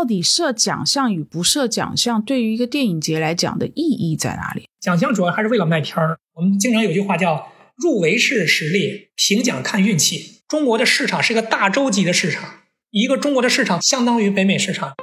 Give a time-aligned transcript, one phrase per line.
[0.00, 4.66] 到底设奖项与不设奖项对于一个电影节来讲的意义在哪里？
[4.80, 6.16] 奖项主要还是为了卖片儿。
[6.32, 10.40] 我们经常有句话叫“入围是实力，评奖看运气”。
[10.48, 12.60] 中国的市场是个大洲级的市场，
[12.90, 14.94] 一个中国的市场相当于北美市场。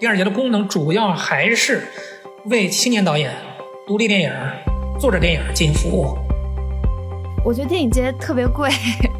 [0.00, 1.82] 电影节的功能主要还是
[2.46, 3.36] 为青年导演、
[3.86, 4.32] 独立电影、
[4.98, 6.16] 作者电影进行服务。
[7.44, 8.70] 我觉得电影节特别贵，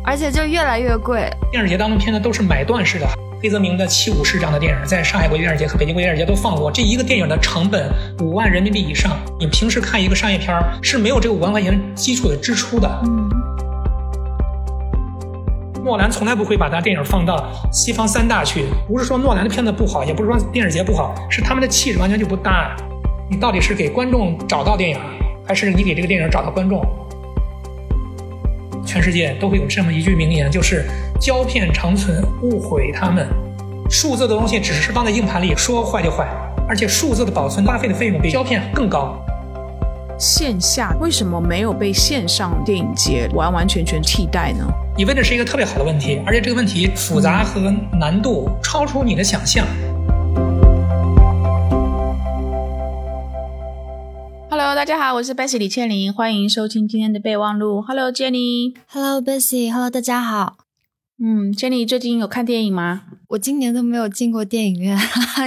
[0.02, 1.30] 而且就越来越贵。
[1.50, 3.06] 电影节当中片子都是买断式的，
[3.42, 6.72] 黑泽明的《七武士》这样的电影，在上海国际电影节和北京国际电影节都放过。
[6.72, 7.86] 这一个电影的成本
[8.22, 12.88] 五万人民币以上，你平时看一个商业片是没有这个五万块钱基础的支出的。
[13.04, 13.28] 嗯。
[15.84, 22.74] 诺兰从来不会把他电影放到西方三大去，不是说诺兰的片子不好，也不是说电影节不好，是他们的气质完全就不搭。
[23.30, 24.98] 你到底是给观众找到电影，
[25.46, 26.82] 还是你给这个电影找到观众？
[28.84, 30.84] 全世界都会有这么一句名言，就是
[31.20, 33.26] “胶片长存，勿毁它们”。
[33.90, 36.26] 数字的东西只是放在硬盘里，说坏就坏，
[36.68, 39.16] 而且数字的保存花费的费用比胶片更高。
[40.18, 44.64] 线下为什么没有被线上电影节完完全全替代呢？
[44.96, 49.66] 你问的是一个特别好的问题，而且这个问题复杂和难度超出你的想象。
[54.56, 57.82] Hello，大家好，我是 Bessy 李倩玲，欢迎收听今天的备忘录。
[57.82, 58.72] Hello，Jenny。
[58.86, 59.68] Hello，Bessy。
[59.68, 60.58] Hello，大家好。
[61.20, 63.02] 嗯，Jenny 最近有看电影吗？
[63.30, 64.96] 我今年都没有进过电影院，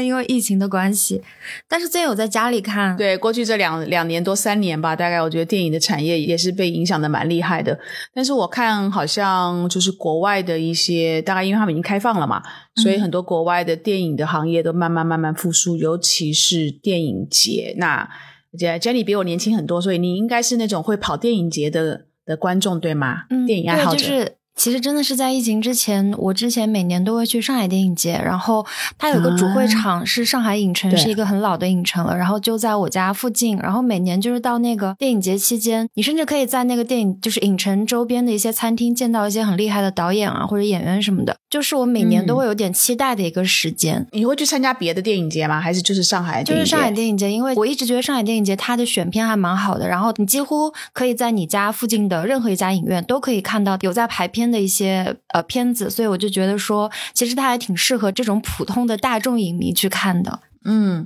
[0.03, 1.21] 因为疫情的关系。
[1.69, 2.97] 但是最近有在家里看。
[2.97, 7.79] 对，过去这两两年多三年吧，大概我觉得电影的产业也是被影响的蛮厉害的。
[8.13, 12.43] 但是我看好像就是国外的一些，大概因为他们已经开放了嘛，
[12.75, 17.73] 所以很多国外的电影的行业都慢慢慢慢复苏，尤其是电影节。
[17.77, 18.09] 那
[18.57, 23.25] Jenny 比我年轻很多，所以你应该是那种会跑电影节的的观众，对吗？
[23.29, 24.36] 嗯，电影爱好者。
[24.57, 28.65] 其实真的是在疫情之前，我之前每年都会去上海电影节，然后
[28.97, 44.07] 它有个主会场是上海影城，是一个很老的影城了，然后就在我家附近，然后每年就是到那个电影节期间，你甚至可以在那个电影就是影城周边的一些餐厅见到一些很厉害的导演啊或者演员什么的，就是我每年都会有点期待的一个时间。
[44.11, 45.61] 你会去参加别的电影节吗？
[45.61, 46.43] 还是就是上海？
[46.43, 55.15] 就是上海电影节，因为我一直觉得上海电影节它的选片还蛮好的，然后你几乎可以在你家附近的任何一家影院都可以看到有在排片的一些。
[55.33, 60.39] 呃，片子，所以我就觉得说，其实它还挺适合这种普通的大众影迷去看的。
[60.63, 61.05] 嗯，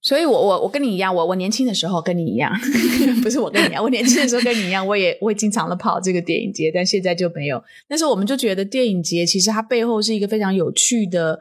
[0.00, 2.50] 所以我我我跟你一样，我我年轻的时候跟你一样，
[3.22, 7.62] 不是我跟你一样，我年轻的时候跟你一样，我也会经常的跑这个电影节，但现在就没有。
[7.86, 11.40] 但是我们就觉得电影节其实它背后是一个非常有趣的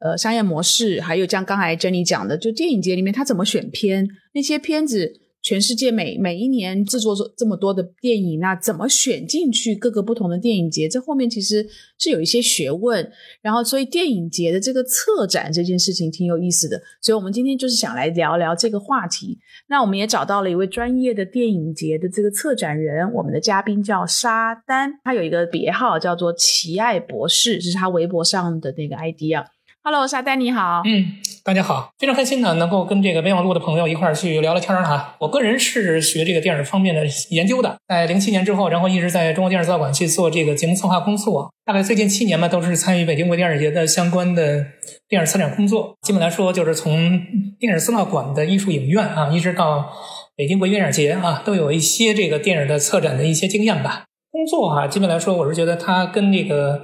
[0.00, 5.20] 呃商业模式，还有像刚才 Jenny 讲的，就电影节里面它怎么选片，那些片子。
[5.46, 10.88] 全世界每每一年制作这么多的电影，那怎么选进去各个不同的电影节？
[10.88, 11.64] 这后面其实
[11.96, 13.08] 是有一些学问。
[13.40, 16.82] 然后，所以电影节的这个策展这件事情挺有意思的。
[17.00, 19.38] 所以我们今天就是想来聊聊这个话题。
[19.68, 29.46] 那我们也找到了一位专业的电影节的这个策展人，我们的嘉宾叫沙丹，他有一个别号叫做奇爱博士，这是他微博上的那个 ID 啊。
[29.88, 30.82] Hello，沙丹你好。
[30.84, 31.12] 嗯，
[31.44, 35.14] 大家好，非常开心呢，能够跟这个备忘录的朋友一块儿去聊聊天儿哈。
[35.20, 41.52] 我个人是学这个电影方面的研究的，在零七年之后，然后一直在中国电影资料馆去做这个节目策划工作。
[41.64, 44.66] 大概最近七年吧，都是参与北京国际电影节的相关的
[45.08, 45.94] 电影策展工作。
[46.02, 47.20] 基本来说，就是从
[47.60, 49.92] 电影资料馆的艺术影院啊，一直到
[50.34, 54.05] 北京国际电影节啊，都有一些这个电影的策展的一些经验吧。
[54.36, 56.82] 工作哈，基本来说，我是觉得它跟那个。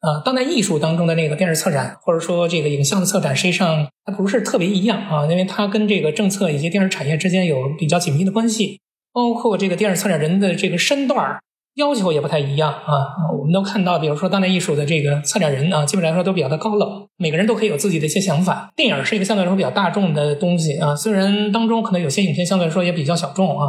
[0.00, 8.80] 啊，当代艺术当中的那个电视策展，或者说这个影像的策展，实际上它不是特别一样啊，因为它跟这个政策以及电视产业之间有比较紧密的关系，
[9.14, 11.40] 包括这个电视策展人的这个身段儿。
[11.74, 18.70] 要求也不太一样啊，我们都看到，比如说当代艺术的这个策展人啊，基本来说都比较的高冷，每个人都可以有自己的一些想法。
[18.76, 23.66] 电影是一个相对来说比较大众的东西啊，虽然当中可能有些影片相对来说也比较小众啊，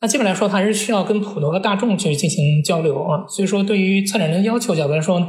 [0.00, 3.24] 那基本来说还是需要跟普罗的大众去进行交流啊。
[3.28, 5.26] 所以说，对于策展人的要求角度来说。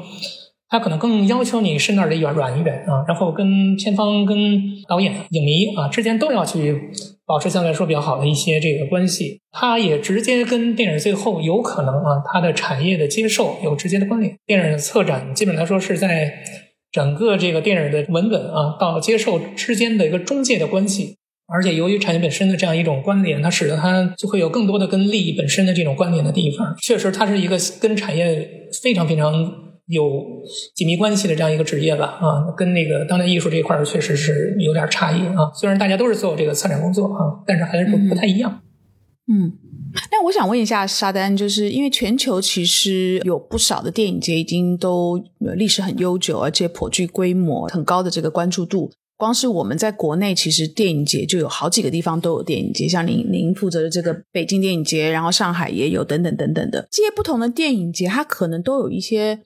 [0.70, 4.38] 他可能更要求你身段得软软一点啊，然后跟片方、跟
[4.86, 6.92] 导演、影迷啊之间都要去
[7.28, 9.42] 保持相对来说比较好的一些这个关系。
[9.52, 14.36] 它也直接跟电影最后有可能啊，它的产业的接受有直接的关联。
[14.46, 16.34] 电影的策展基本来说是在
[16.92, 26.76] 整个这个电影的文本啊到接受之间的一个中介的关系，而且由于产业本身的这样一种关联，它使得它就会有更多的跟利益本身的这种关联的地方。
[26.82, 28.50] 确实，它是一个跟产业
[28.82, 29.67] 非常非常。
[29.88, 30.24] 有
[30.76, 35.50] 紧密关系的这样一个职业吧，啊，跟那个当代艺术这一块确实是有点差异啊。
[35.56, 38.62] 虽然大家都是做这个策展工作啊，但是还是不不太一样。
[39.30, 39.54] 嗯，
[40.12, 45.24] 那我想问一下沙丹，就是因为全球其实有不少的电影节已经都
[45.56, 48.92] 历史很悠久，而且颇具规模、很高的这个关注度。
[49.16, 59.40] 光是我们在国内，其实电影节就有好几个地方都有电影节，像您您负责的这个北京电影节，然后上海也有等等等等的这些不同的电影节，它可能都有一些。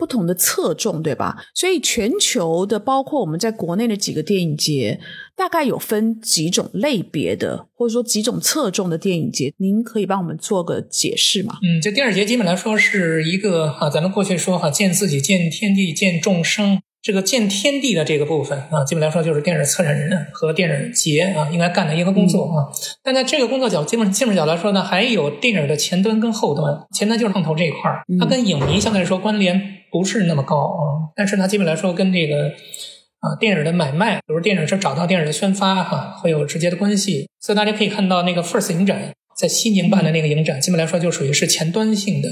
[0.00, 1.36] 不同的侧重，对吧？
[1.54, 4.98] 所以全球的，包括我们在国内的几个电影节，
[5.36, 11.58] 大概有分几种类别的，或者说几种侧重的电影节，您可以帮我们做个解释吗？
[11.62, 16.80] 嗯，就电影节基本来说是一个哈，咱们过去说哈，见自己，见天地，见众生。
[17.02, 22.68] 这个见天地的这个部分啊，基本来说就是电影策展人和电影节啊应该干的一个工作啊。
[23.02, 26.78] 但在这个工作角基本基本角来说呢，还有电影的前端跟后端。
[26.92, 29.58] 前端就是创投这一块儿，它跟影迷相对来说关联
[29.90, 31.10] 不是那么高啊。
[31.16, 32.48] 但是它基本来说跟这个
[33.20, 37.28] 啊电影的买卖，比如电影是找到电影的宣发哈，会有直接的关系。
[37.40, 42.28] 所以大家可以看到那个 First 影展在西宁办的那个影展，基本来说就属于是前端性的。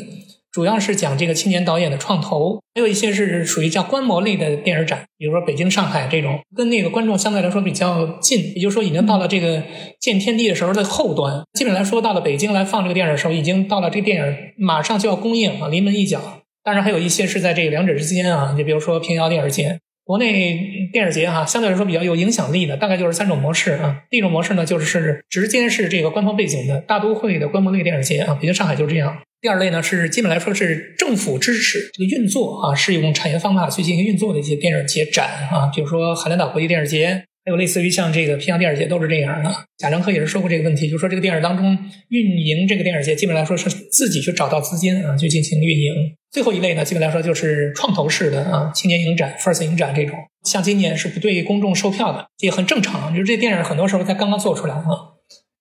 [0.50, 9.62] 主要是讲这个青年导演的创投，还有一些是属于叫观摩类的电影展，比如说北京、上海这种，跟那个观众相对来说比较近，也就是说已经到了这个
[10.00, 11.42] 见天地的时候的后端。
[11.52, 16.40] 基本来说，到了北京来放这个电影的时候，已经到了这电影马上就要公映啊，临门一脚。
[16.68, 19.78] 当然还有一些是在这个两者之间啊，你比如说平遥电影节。
[20.04, 24.02] 国内电影节哈，相对来说比较有影响力的，大概就是三种模式啊。
[24.10, 29.16] 第一种模式呢，就是直接是这个官方背景的大都会的观摩类电影节啊，北京、上海就是这样。
[29.40, 37.24] 第二类呢，是基本来说是政府支持这个运作啊，是用产业方法去进行运作的一些电影节展啊，比如说海南岛国际电影节。
[37.48, 39.50] 还有类似于像这个平阳电影节都是这样的。
[39.78, 41.78] 贾樟柯也是说过这个问题，就是说这个电影当中
[42.10, 45.94] 运营这个电影节，基本来说是自己去找到资金啊，去进行运营。
[46.30, 50.18] 最后一类呢，基本来说就是创投式的啊，青年影展、First 影展这种。
[50.44, 53.14] 像今年是不对公众售票的，也很正常。
[53.14, 54.84] 就是这电影很多时候才刚刚做出来啊，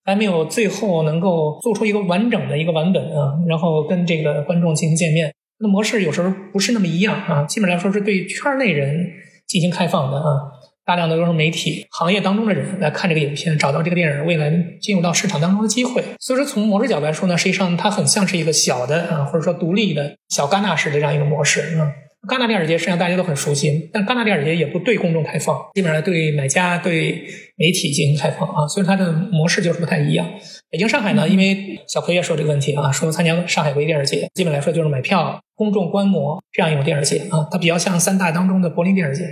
[0.03, 5.33] 还没有最后能够做出一个完整的一个版本啊，然后跟这个观众进行见面。
[5.59, 9.07] 那模式有时候不是那么一样啊，基本来说是对圈内人
[9.47, 10.51] 进行开放的啊。
[10.87, 14.49] 大量的都是媒体行业当中的人来看这个影片，找到这个电影未来
[14.79, 16.01] 进入到市场当中的机会。
[16.17, 21.91] 所以说，从模式角度来说呢，实际上它很像是一个小的啊，或者说独立的小戛纳式的这样一个模式啊。
[22.29, 27.23] 戛纳电影节实际上大家都很熟悉，但戛纳电影节也不对公众开放，基本上对买家、对
[27.57, 28.65] 媒体进行开放啊。
[28.67, 30.25] 所以它的模式就是不太一样。
[30.69, 39.23] 北京、上海呢，因为小柯也说这个问题啊，说参加上海国际电影节，基本来说就是买票、公众观摩这样一种电影节啊，它比较像三大当中的柏林电影节。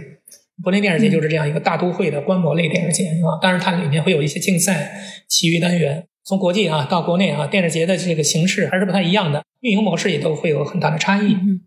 [0.64, 4.92] 柏林电影节就是这样一个大都会的观摩类电影节啊，当然它里面会有一些竞赛、
[5.28, 6.08] 其余单元。
[6.24, 11.34] 从国际啊到国内啊，电影节的这个形式还是不太一样的，运营模式也都会有很大的差异。
[11.34, 11.62] 嗯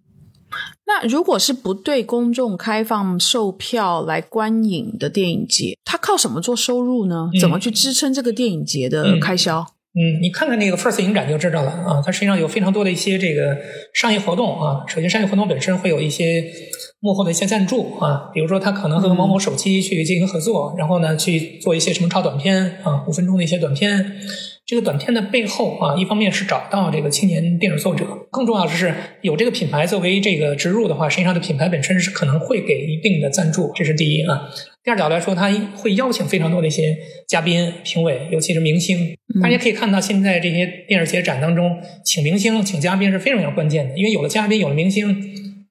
[0.87, 7.29] 那如果是不对公众开放售票来观影的电影节，它靠什么做收入呢？
[7.39, 9.61] 怎么去支撑这个电影节的开销？
[9.93, 13.59] 嗯，你看看那个 First 影展就知道了啊，它实际上有非常多的一些这个
[13.93, 14.83] 商业活动啊。
[14.89, 16.43] 首先，商业活动本身会有一些。
[17.01, 24.17] 幕后的一些赞助啊，比如说他可能和某某手机去进行合作，然后呢去做一些什么超短片啊，五分钟的一些短片。
[24.67, 28.93] 这个短片的背后啊，一方面是找到这个青年电影作者，更重要的是
[29.23, 34.51] 有这个品牌作为这个植入的话，实际上的品牌本身是可能会给一定的赞助，这是第一啊。
[34.85, 36.95] 第二角来说，他会邀请非常多的一些
[37.27, 39.17] 嘉宾、评委，尤其是明星。
[39.43, 45.17] 大家可以看到，现在这些电视节展当中，请明星、请嘉宾是非常非常关键的，因为有了嘉宾，有了明星。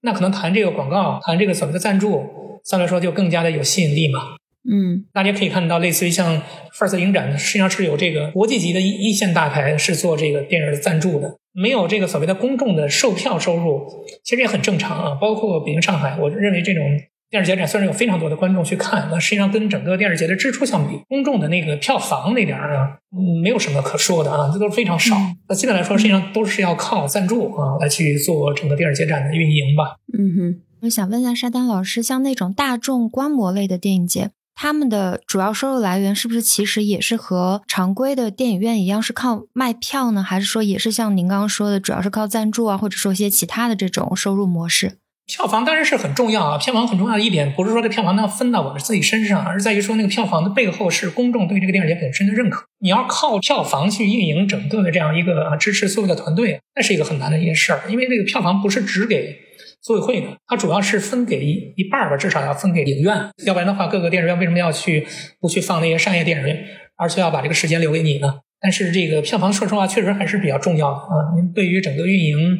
[0.01, 2.23] 那可能谈这个广告，谈这个所谓的赞助，
[2.63, 4.35] 相对来说就更加的有吸引力嘛。
[4.69, 6.41] 嗯，大家可以看到，类似于像
[6.73, 13.87] First 影展，实际上是有这个国际级的一一线大牌是做这个电影的赞助的，没有这个所谓的公众的售票收入，
[14.23, 15.15] 其实也很正常啊。
[15.19, 16.83] 包括北京、上海，我认为这种。
[17.29, 22.97] 电视节展虽然有非常多的观众去看，那 实际上跟整个电视节的支出相比，公众的那个票房那点儿啊，
[23.43, 25.17] 没有什么可说的啊，这都是非常少。
[25.49, 29.97] 那基本来说，实际上都是要靠赞助啊来去做整个电视节展的运营吧。
[30.17, 40.23] 嗯哼，我想问一下沙丹老师，像那种大众观摩类的电影节，他们的主要收入来源是不是其实也是和常规的电影院一样，是靠卖票呢？
[40.23, 44.99] 还是说也是像您刚刚说的，主要是靠赞助啊，或者说一些其他的这种收入模式？
[45.27, 46.57] 票房当然是很重要啊！
[46.57, 52.65] 票房很重要的一点，不是说这票房能分到我们自己身上，而在于说那个票房的背后是公众对这个电影节本身的认可。
[52.79, 57.81] 你要靠票房去运营整个的这样一个支持所有的团队，那是一个很难的一件事儿。
[57.89, 59.37] 因为那个票房不是只给
[59.81, 63.29] 组委会的，它主要是分给一一半吧，至少要分给影院。
[63.45, 65.05] 要不然的话，各个电影院为什么要去
[65.41, 66.63] 不去放那些商业电影院，
[66.95, 68.35] 而且要把这个时间留给你呢？
[68.61, 71.35] 但是这个票房，说实话，确实还是比较重要的啊。
[71.35, 72.59] 您对于整个运营。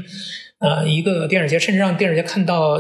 [0.60, 2.80] 呃，一个电影节，甚至让电影节看到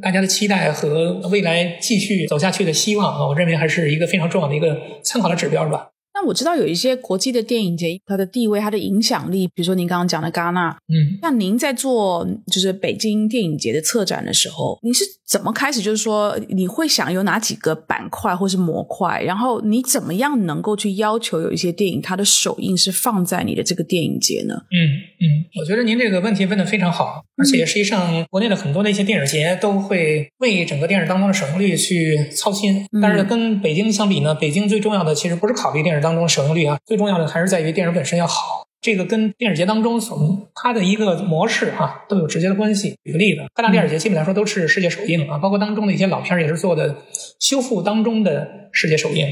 [0.00, 5.88] 大家的期待和未来继续走下去的希望啊，我认为还是一个非常重要的一个参考的指标是吧。
[6.20, 15.80] 那我知道有一些国际的电影节，它的地位、它的影响力，比如说您刚刚讲的戛纳，嗯，那您在做就是北京电影节的策展的时候，你是怎么开始？
[15.80, 24.54] 就是说你会想有哪几个板块或是模块，然后你怎么样能够去要求有一些电影它的首映是放在你的这个电影节呢？
[24.72, 24.76] 嗯
[25.20, 25.24] 嗯，
[25.60, 38.64] 我觉得您这个问题问的非常好，而且实际上国内的很多的一些电影节都会为整个电影当中的首映率去操心，但是跟北京相比呢，北京最重要的其实不是考虑电影当中的首映率啊，最重要的还是在于电影本身要好。
[38.80, 40.16] 这个跟电影节当中所
[40.54, 42.94] 它的一个模式啊都有直接的关系。
[43.02, 46.94] 举个例子，各大电影节基本来说都是世界首映啊，包括当中的一些老片也是做的
[47.40, 49.26] 修复当中的世界首映。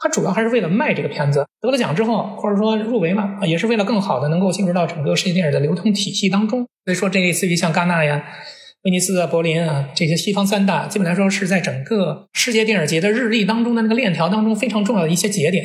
[0.00, 6.66] 它主要还是为了卖这个片子，得了奖之后或者说入围了啊，也是为了更好的能够进入到整个世界电影的流通体系当中。
[6.84, 8.24] 所以说，这类似于像戛纳呀、
[8.82, 15.64] 威尼斯啊、柏林啊这些西方三大，基本来说是在整个世界电影节的日历当中的那个链条当中非常重要的一些节点。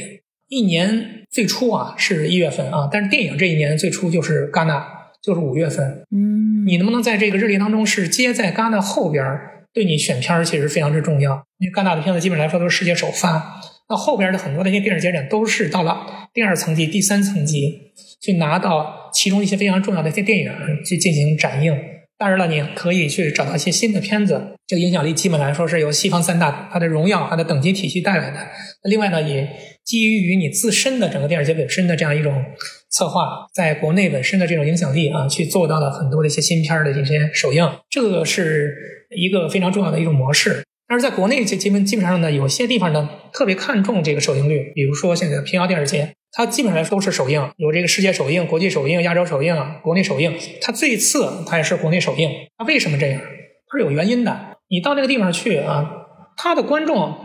[0.53, 4.85] 一年最初啊是一月份啊，但是电影这一年最初就是戛纳，
[5.23, 6.05] 就是五月份。
[6.11, 11.43] 嗯，你能不能在这个日历当中是接在戛纳后边儿，对你选片儿其实非常之重要。
[11.57, 20.51] 因为戛纳的片子基本来说都是世界首发，那后边的很多的一些电影节展都是到了第二层级、第三层级去拿到其中一些非常重要的一些电影
[20.85, 21.75] 去进行展映。
[22.15, 28.37] 当然了，你可以去找到一些新的片子，这个影响力基本来说是由西方三大它的荣耀、它的等级体系带来的。
[28.83, 29.49] 那另外呢，也
[29.85, 32.43] 基于于你自身的整个电影节本身的这样一种
[32.89, 38.73] 策划，在国内本身的这种影响力啊，去做到了很多的一些新片的这些首映，这个是
[39.15, 40.63] 一个非常重要的一种模式。
[40.87, 52.29] 但是在国内，基基本基本上呢，有些地方呢特别看重这个首映率，比如说现在的平遥电视节，它基本上来说都是首映，有这个世界首映、国际首映、亚洲首映、国内首映，它最次它也是国内首映。
[52.57, 53.19] 它为什么这样？
[53.19, 54.57] 它是有原因的。
[54.69, 55.89] 你到那个地方去啊，
[56.37, 57.15] 它的观众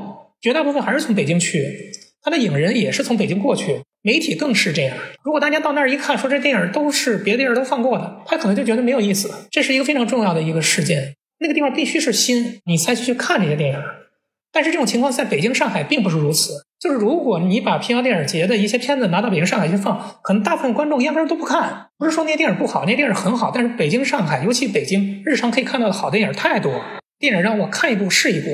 [0.40, 1.60] 绝大部分还是从北京去，
[2.22, 4.96] 他的影人也是从北京过去，媒体更是这样。
[5.22, 9.30] 如果大家到那儿一看，说这电影都是别的地儿都放过的，他可能就觉得没有意思。
[9.50, 11.14] 这是一个非常重要的一个事件。
[11.40, 13.80] 那个地方必须是新，你才去看这些电影。
[14.50, 16.64] 但是这种情况在北京、上海并不是如此。
[16.80, 21.88] 就是如果你把平遥电影节的一些片子拿到北京、上海去放，可能大部分观众压根儿都不看。
[21.98, 26.82] 不是说那些电影不好，那些电影很好，但是北京、上海，尤其北京，日常可以看到的好电影太多。
[27.18, 28.48] 电影让我看一部是一部。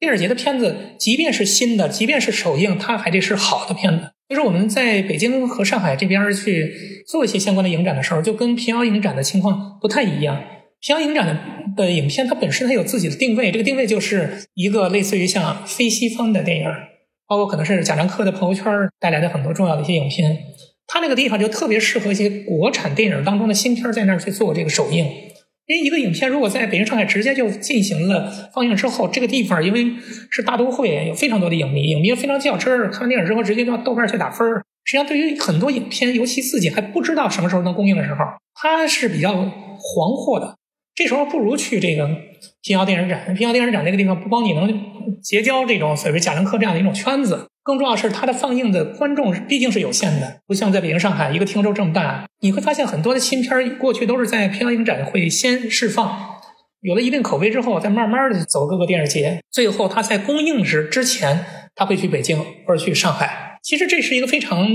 [0.00, 4.12] 电影节的片子，即便是新的，即便是首映，它还得是好的片子。
[4.30, 6.72] 就是我们在北京和上海这边去
[7.06, 10.42] 做一些相关的影展的时候，就跟平遥影展的情况不太一样。
[10.80, 11.38] 平遥影展的
[11.76, 16.64] 的影片，它本身它有自己的定位，这个定位就是一个类似于像非西方的电影，
[17.28, 20.34] 包括可能是贾樟柯的朋友圈带来的很多重要的一些影片。
[20.86, 25.06] 它那个地方就特别适合一些国产电影当中的新片在那儿去做这个首映。
[25.70, 29.86] 因为一个影片如果在北京、上海直接就进行了放映之后，这个地方因为
[30.28, 34.64] 是大都会，有非常多的影迷，影迷非常较真儿，看完电影之后直接到豆瓣去打分儿。
[34.84, 38.24] 实际上，对于很多影片，尤其自己还不知道什么时候能公映的时候，
[38.54, 40.56] 它是比较惶惑的。
[40.96, 42.10] 这时候不如去这个
[42.62, 43.34] 平遥电影展。
[43.34, 44.72] 平遥电影展这个地方不光你能
[45.22, 52.26] 结交这种所谓贾樟柯这样的一种圈子，更重要是它的放映的观众毕竟是有限的，不像在北京、上海一个厅都这么大。
[52.40, 56.40] 你会发现很多的新片过去都是在平遥影展会先释放，
[56.80, 63.58] 有了一定口碑之后，再慢慢的走各个电视节，最后它在公映时之前，他会去北京或者去上海。
[63.62, 64.66] 其实这是一个非常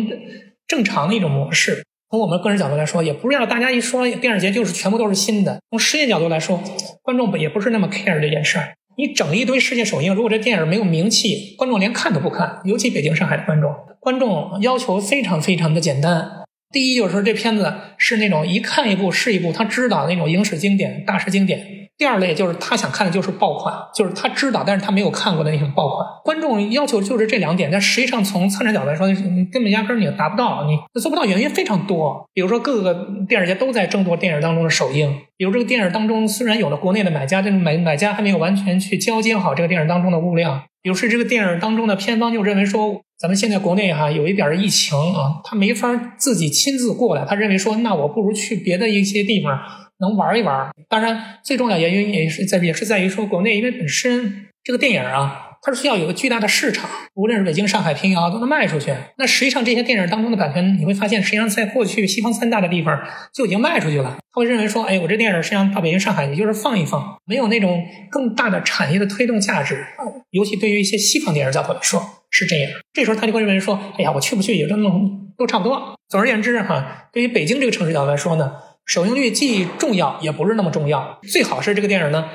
[0.68, 1.84] 正常的一种模式。
[2.10, 5.60] 从我们个人角度来说，也不是要大家一说电影节就是全部都是新的。
[5.70, 6.62] 从世界角度来说，
[7.02, 8.74] 观众也不是那么 care 这件事儿。
[8.98, 12.62] 你整一堆世界首映，如果这电影没有名气，观众连看都不看。
[12.64, 16.30] 尤其北京、上海的观众，观众要求非常非常的简单。
[16.72, 21.85] 第一就是说，这片子是那种一看一部是一部，他知道那种影史经典、大师经典。
[21.98, 26.06] 第二类就是他想看的就是爆款，就是他知道，但是他没有看过的那种爆款。
[26.24, 32.30] 观众要求就是这两点，但实际上从策展角度来说，你根本压根儿你达不到，你做不到原因非常多。
[32.34, 32.94] 比如说各个
[33.28, 40.64] 电影节都在争夺电影当中的首映，比如这个电影当中虽然有了国内的买家，但是买买家还没有完全去交接好这个电影当中的物量。
[40.82, 49.58] 比如是这个电影当中的片方就认为说，咱们现在国内哈有一点疫情啊，他没法自己亲自过来，他认为说，那我不如去别的一些地方。
[50.00, 58.94] 能玩一玩，当然最重要原因也是在也是在于说国内，因为本身这个电影啊，它是需要有个巨大的市场，无论是北京、上海、平遥都能卖出去。
[59.18, 63.00] 那实际上这些电影当中的版权，你会发现，实际上在过去西方三大的地方
[63.34, 64.18] 就已经卖出去了。
[64.34, 69.86] 他会认为说，哎，我这电影实际上到北京、上海，也就是放一放，没有那种更大的产业的推动价值。
[70.32, 72.72] 尤其对于一些西方电影角度来说是这样。
[72.92, 75.96] 这时候他就会认为说，哎呀，我去不去也都能都差不多。
[76.10, 78.52] 总而言之哈，对于北京这个城市角度来说呢。
[78.86, 82.30] 首映率既重要也不是那么重要，最好是这个电影呢，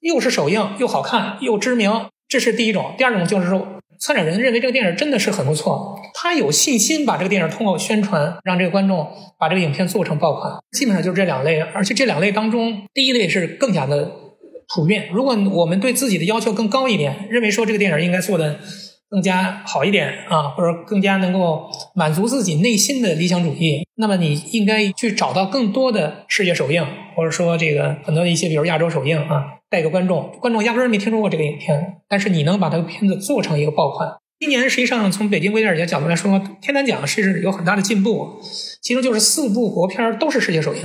[0.00, 2.94] 又是首映又好看又知名，这是第一种。
[2.96, 9.08] 第二种就是说，策展人认为这个电影真的是很不错，他有信心把这个电影通过宣传，让这个观众
[9.38, 10.54] 把这个影片做成爆款。
[10.70, 14.12] 基本上就是这两类，而且这两类当中，第一类是更加的
[14.74, 15.08] 普遍。
[15.12, 18.60] 如果我们对自己的要求更高一点，认为说这个电影应该做的
[19.08, 26.84] 更加好一点啊，或者更加能够满足自己内心的理想主义，那么你应该去找到更多的世界首映，
[27.16, 29.52] 或者说这个很多的一些，比如亚洲首映啊。
[29.68, 34.08] 带个观众，观众压根儿没听说过这个影片，但是你能把这个片子做成一个爆款。
[34.38, 38.40] 今年实际上从北京微电影节角度来说，天坛奖是有很大的进步，
[38.80, 40.82] 其中就是四部国片都是世界首映，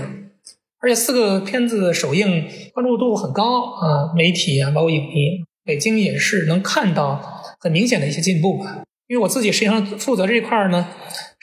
[0.81, 8.83] 而且四个片子首映关注度很高啊，媒体啊，包括影迷，北京也是能看到很明显的一些进步吧。
[9.07, 10.89] 因为我自己实际上负责这一块呢。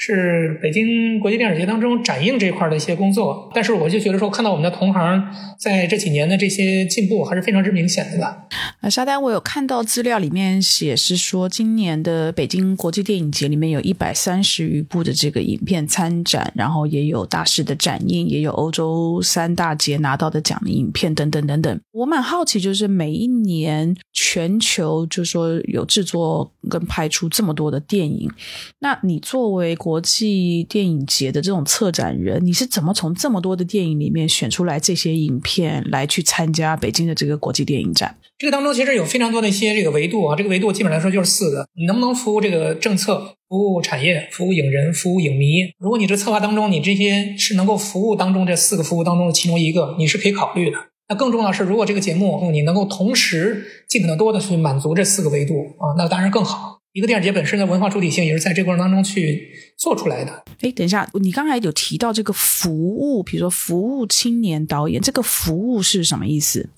[0.00, 5.28] 是北京国际电影节当中展映这一块的一些工作，但是我就觉得说，看到我们的同行
[5.58, 8.46] 在这几年的这些进步，还是非常之明显的吧。
[8.80, 21.80] 啊，沙丹，我有看到资料里面写是说，今年的北京国际电影节里面有一百三十余部的这个影片参展，然后也有大师的展映，也有欧洲三大节拿到的奖的影片等等等等。
[21.90, 28.30] 我蛮好奇，就是每一年全球就说有制作跟拍出这么多的电影，
[28.78, 38.18] 那你作为国国际电影节的这种策展人，你是怎么从这么多的电影里面选出来这些影片来去参加北京的这个国际电影展？
[38.36, 45.72] 这个当中其实有非常多的一些这个维度啊，这个维度基本来说就是四个：你能不能服务这个政策、服务产业、服务影人、服务影迷？
[45.78, 50.76] 如果你这策划当中你这些是能够服务当中这四个服务当中的其中一个，你是可以考虑的。
[51.08, 56.77] 那更重要是，如果这个节目你能够同时尽可能多的去满足这四个维度啊，那当然更好。
[56.98, 60.42] 一个电影节本身的文化主体性也是在这过程当中去做出来的。
[60.62, 66.70] 哎，等一下，你刚才有提到这个服务，比如说服务青年导演，这个服务是什么意思？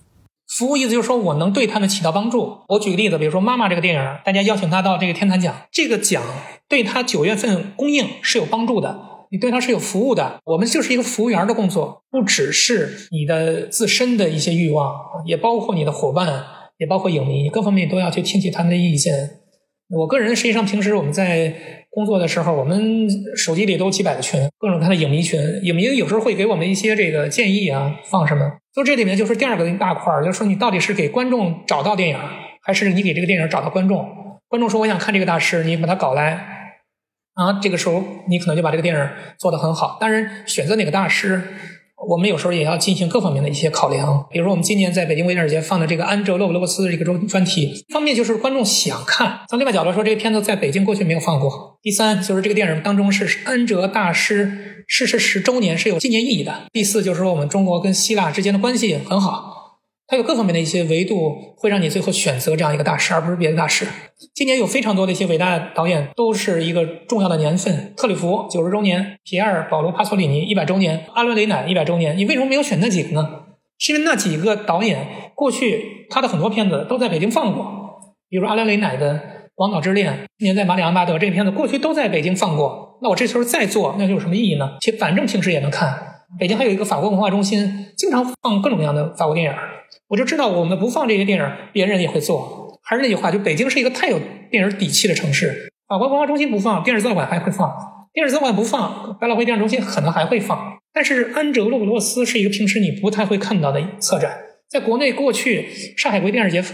[0.46, 2.58] 服务意思就是说我能对他们起到帮助。
[2.68, 6.22] 我举个例子，比如说《妈妈》这个电影，大家邀请他到这个天坛奖，这个奖
[6.68, 9.00] 对他九月份公映是有帮助的，
[9.30, 10.38] 你对他是有服务的。
[10.44, 14.92] 我们就是一个服务员的工作，不只是你的自身的一些欲望，
[15.24, 16.44] 也包括你的伙伴，
[16.76, 19.39] 也包括影迷，各方面都要去听取他们的意见。
[19.90, 21.52] 我个人实际上平时我们在
[21.90, 28.48] 工作的时候，我们手机里都几百个群，各种各样的影迷群，影迷有时候会给我们一些这个建议啊，放什么？
[28.72, 32.18] 就这里面就是第二个一大块儿，就是说你到底是给观众找到电影，
[32.62, 34.08] 还是你给这个电影找到观众？
[34.46, 36.32] 观众说我想看这个大师，你把他搞来
[37.34, 39.08] 啊，这个时候你可能就把这个电影
[39.40, 39.98] 做得很好。
[40.00, 41.42] 当然，选择哪个大师。
[42.08, 51.78] 我们有时候也要进行各方面的一些考量，比如说我们今年在北京微电影节放的这个安哲洛布罗斯的这个专专题，一方面就是观众想看，从另外角度说，这个片子在北京过去没有放过。
[51.82, 56.62] 第三就是这个电影当中是安哲大师逝世十周年，是有纪念意义的。
[56.72, 59.59] 第四就是说我们中国跟希腊之间的关系很好。
[60.10, 63.86] 它有各方面的一些维度，会让你最后选择这样一个大师，而不是别的大师。
[64.34, 67.94] 今年有非常多的一些伟大的导演，都是一个重要的年份。
[67.96, 72.18] 特里弗九十周年，皮埃尔·保罗·帕索里尼一百周年，阿伦·雷乃一百周年。
[72.18, 73.30] 你为什么没有选那几个呢？
[73.78, 77.64] 是因为那几个导演过去他的很多片子都在北京放过，
[78.28, 79.14] 比如阿伦·雷乃的
[79.54, 82.98] 《广岛之恋》，今年在马里昂巴德这个片子过去都在北京放过。
[83.00, 84.72] 那我这时候再做，那就有什么意义呢？
[84.80, 86.09] 其实反正平时也能看。
[86.38, 89.52] 北京还有一个法国文化中心，经常放各种各样的法国电影。
[90.08, 92.78] 我就知道，我们不放这些电影，别人也会做。
[92.82, 94.18] 还是那句话，就北京是一个太有
[94.50, 95.70] 电影底气的城市。
[95.88, 97.68] 法国文化中心不放，电视资料馆还会放；
[98.12, 100.78] 电视资料馆不放，百老汇电影中心可能还会放。
[100.92, 104.38] 但是安哲洛普洛斯是一个平时你不太会看到的策展。
[104.68, 106.64] 在国内，过去上海国际电影节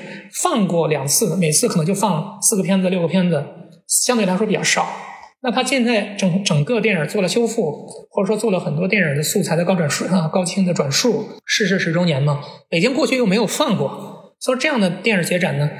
[0.43, 3.45] 放过两次，每次可能就放四个片子、六个片子，
[3.87, 4.87] 相对来说比较少。
[5.47, 12.41] 那他现在整整个电影做了修复，或者说做了很多电影的素材的高转数啊、高清的转数，逝世十周年嘛。
[12.69, 15.71] 北京过去又没有放过，所以这样的电影节展呢，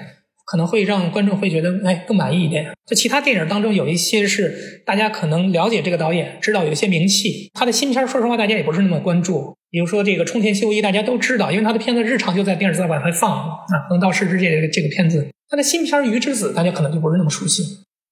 [0.45, 2.71] 可能会让观众会觉得哎更满意一点。
[2.87, 9.57] 就其他电影当中有一些是大家可能了解这个导演，知道有一些名气，他的新片说实话大家也不是那么关注。
[9.69, 13.51] 比如说这个冲田修一，大家都知道，因为他的片子日常就在电视资料馆会放啊，
[13.91, 15.27] 《横道世之介》这个这个片子。
[15.49, 17.65] 他的新片《鱼之子》，大家可能就不是那么熟悉。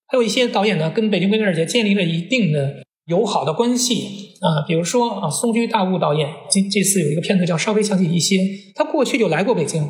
[0.06, 2.74] 还有一些导演呢，跟北京电影节建立了一定的
[3.06, 8.36] 友好的关系啊，比如说啊，松居大悟导演，这这次有一个片子叫《稍微想起一些》，
[8.74, 9.82] 他过去就来过北京，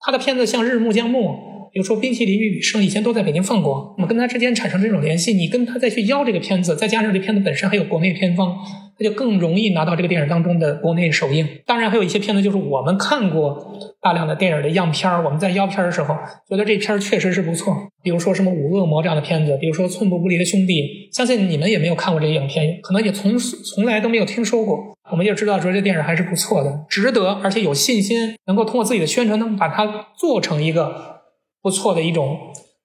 [0.00, 1.28] 他的片子像《日暮江暮》，
[1.72, 3.94] 比如说《冰淇淋与雨声》，以前都在北京放过。
[3.98, 8.56] 那么跟他之间产生这种联系，你跟他再去邀这个片子，再加上这片子本身还有国内片方。
[8.96, 11.44] 他就更容易拿到这个电影当中的国内首映。
[11.66, 16.14] 当然，还有一些片子，就是我们看过大量的电影的样片我们在邀片的时候，
[16.48, 17.74] 觉得这片确实是不错。
[18.04, 20.82] 比如说什么《五恶魔》这样的片子，比如说《寸步不离的兄弟》，
[21.16, 24.94] 相信你们也没有看过这些影片，可能也从从来都没有听说过。
[25.10, 31.22] 我们就知道说这电影还是不错的，值得，而且有信心能够通过自己的宣传，能把它做成一个
[31.62, 32.36] 不错的一种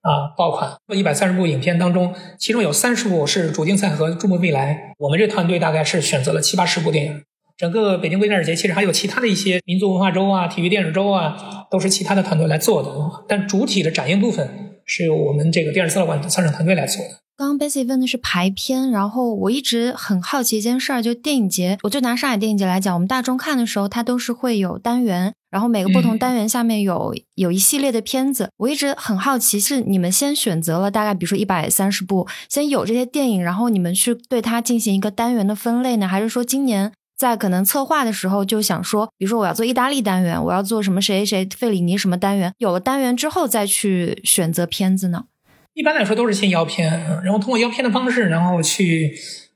[0.01, 0.71] 啊爆款。
[0.95, 4.93] 一百三十部影片当中，其中有三十部是主竞赛和注目未来。
[4.99, 7.21] 我们这团队大概是选择了七八十部电影。
[7.57, 12.89] 整个北京国际电影节其实还有其他的一些民族文化周啊、体育电影周啊，都是其他的团队来做的。
[13.27, 17.19] 但主体的展映部分是由我们这个电视资料馆的参展团队来做的。
[17.37, 28.49] 刚刚 Bessy 问的是排片，然后我一直很好奇一件事儿，就电影节，我就拿上海电影节来讲，我们大众看的时候，它都是会有单元，然后每个不同单元下面有有一系列的片子。
[28.57, 36.91] 我一直很好奇，是你们先选择了大概比如说一百三十部，先有这些电影，然后你们去对它进行一个单元的分类呢，还是说今年？
[37.19, 45.25] 在可能策划的时候就想说，比如说我要做意大利单元，我要做什么谁谁费里尼什么单元，有了单元之后再去选择片子呢？
[45.73, 46.89] 一般来说都是先邀片，
[47.25, 49.13] 然后通过邀片的方式，然后去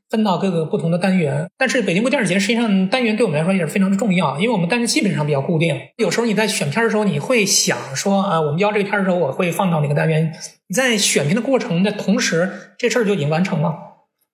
[0.10, 1.48] 分到各个不同的单元。
[1.58, 5.74] 但是北京国电影节实际上单元对我们来说也是非常的重要，因为我们单元基本上比较固定。
[5.96, 10.34] 有时候你在选片的时候，你会想说啊，我们邀这个片的时候，我会放到哪个单元？
[10.68, 13.93] 你在选片的过程的同时，这事儿就已经完成了。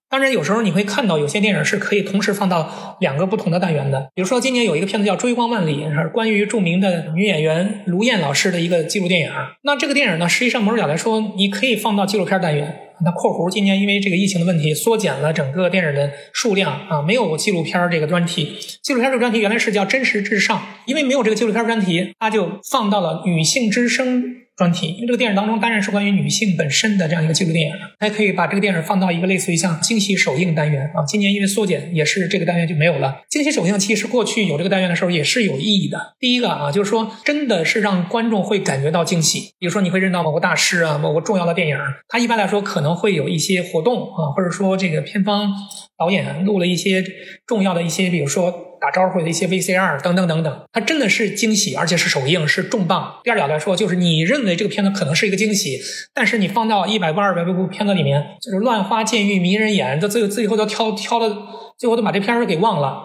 [0.09, 4.09] 当然，有时候你会看到有些电影是可以同时放到两个不同的单元的。
[4.15, 9.31] 比如说，今年有一个片子叫《追光万里》，是关于著名的女演员卢燕老师的一个纪录电影。
[9.61, 12.85] 那这个电影呢，实际上某种角度来说，你可以放到纪录片单元。
[13.05, 18.57] 那（括弧）今年因为这个疫情的问题，缩减了整个电影的数量啊，没有纪录片这个专题。
[18.83, 24.23] 纪录片这个专题原来是叫“真实至上”，因为没有这个纪录片专题，它就放到了女性之声。
[24.59, 31.05] 专题，因为这个电影当中当然是关于女性本身的这样一个纪录电影，还可以把这个电影放到一个类似于像惊喜首映单元啊。
[31.07, 33.21] 今年因为缩减，也是这个单元就没有了。
[33.29, 36.15] 惊喜首映其实过去有这个单元的时候也是有意义的。
[36.19, 41.77] 第一个啊，就是说真的是让观众会感觉到惊喜，比如说你会认到某个大师啊，某个重要的电影，
[42.09, 45.53] 它一般来说可能会有一些活动啊，或者说这个片方
[45.97, 47.01] 导演录了一些
[47.47, 48.68] 重要的一些，比如说。
[48.81, 53.19] 打招呼的一些 VCR 等等等等，它真的是惊喜，而且是首映，是重磅。
[53.23, 55.77] 第二点来说，就是你认为这个片子可能是一个惊喜，
[56.13, 63.03] 但是你放到一百部、二百部片子里面，就是乱花渐欲迷人眼，到最后最后都挑挑了，最后都把这片儿给忘了。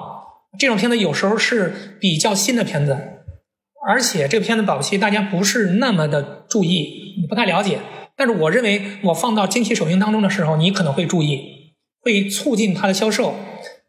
[0.59, 2.97] 这种片子有时候是比较新的片子，
[3.89, 7.79] 而且这个片子早期大家不是那么的注意，你不太了解。
[8.17, 11.41] 但是我认为，我放到惊喜首映当中的时候，你可能会注意，
[12.01, 13.35] 会促进它的销售。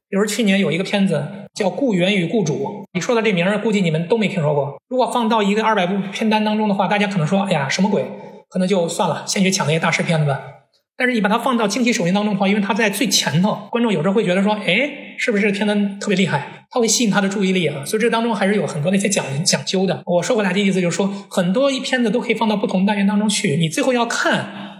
[0.10, 2.54] 比如去年有一个片子叫《雇员与雇主》，
[2.94, 4.76] 你说的这名儿，估计你们都没听说过。
[4.88, 8.06] 如果放到一个二百部片单当中的话，大家可能说：“哎呀，什么鬼？”
[8.50, 10.38] 可能就算了，先去抢那些大师片子。
[10.98, 17.84] 但是你把它放到惊奇首映当中的话，因为它在最前头，观众有时候会觉得说：“哎，是不是这个片子特别厉害？”它会吸引他的注意力啊。
[17.84, 20.04] 所以这当中还是有很多那些讲讲究的。
[20.06, 24.75] 我说回来的意思就是说，很多一片子都可以放到不同单元当中去，你最后要看。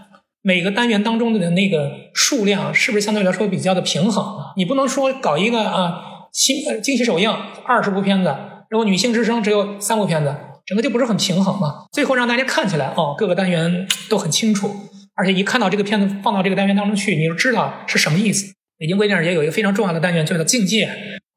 [0.46, 4.24] 每个单元当中的那个数量是不是相对来说比较的平衡？
[4.56, 7.28] 你不能说搞一个啊新惊喜首映
[7.66, 8.26] 二十部片子，
[8.70, 10.32] 然后女性之声只有三部片子，
[10.64, 11.86] 整个就不是很平衡嘛。
[11.92, 14.70] 最后让大家看起来哦，各个单元都很清楚，
[15.16, 18.54] 而且一看到这个片子放到这个单元当中去，你就知道是什么意思。
[18.78, 20.88] 北京国际电影节有一个非常重要的单元叫做境界。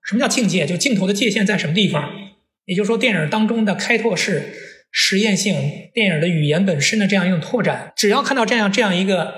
[0.08, 0.68] 什么叫境界？
[0.68, 2.12] 就镜头的界限在什么地方？
[2.66, 4.54] 也就是说，电影当中的开拓式。
[4.92, 5.56] 实验性
[5.94, 9.34] 电影的语言本身的这样一种拓展，只要看到这样这样一个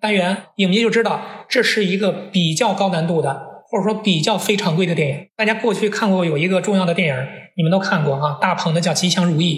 [0.00, 5.28] 单元，影迷就知道这是一个比较高难度的，或者说比较非常规的电影。
[5.36, 9.54] 大家过去看过有一个重要的电影，你们都看过啊，大鹏的叫《吉祥如意》。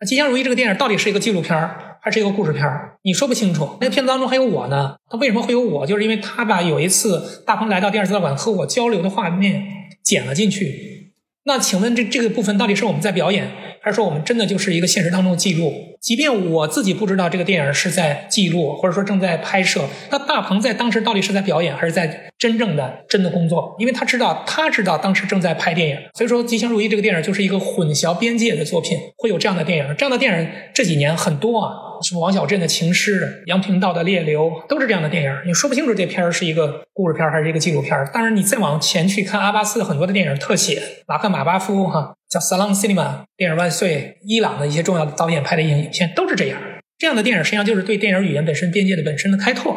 [0.00, 1.70] 那《吉祥如意》这个电影到底是一个纪录片
[2.02, 2.66] 还是一个故事片
[3.02, 3.76] 你说不清楚。
[3.82, 5.86] 那个片子当中还有我呢，他为什么会有我？
[5.86, 9.62] 就是因为他把有一次大鹏来到电视资料馆和我交流的画面
[10.02, 11.12] 剪了进去。
[11.44, 13.50] 那请问这这个部分到底是我们在表演？
[13.82, 15.72] 还是说我们真的就是一个现实当中的记录？
[16.00, 23.76] 即便我自己不知道这个电影是在记录，或者说正在拍摄，那大鹏在当时到底是在表演，还是在真正的真的工作？
[23.78, 25.96] 因为他知道，他知道当时正在拍电影。
[26.14, 28.96] 所以说，《吉祥如意》这个电影就是一个混淆边界的作品。
[29.16, 31.72] 会有这样的电影，这样的电影这几年很多啊。
[32.02, 35.30] 什么王小镇的情诗、杨平道的烈流，都是这样的电影。
[35.44, 37.92] 你说不清楚这片儿是一个故事片还是一个纪录片。
[38.12, 46.60] 当然，你再往前去看阿巴斯很多的电影特写，马克马巴夫哈叫 Salon Cinema 电影万岁，伊朗的一些重要的导演拍的影片都是这样。
[46.96, 49.76] 这样的电影实际上就是对电影语言本身边界的本身的开拓，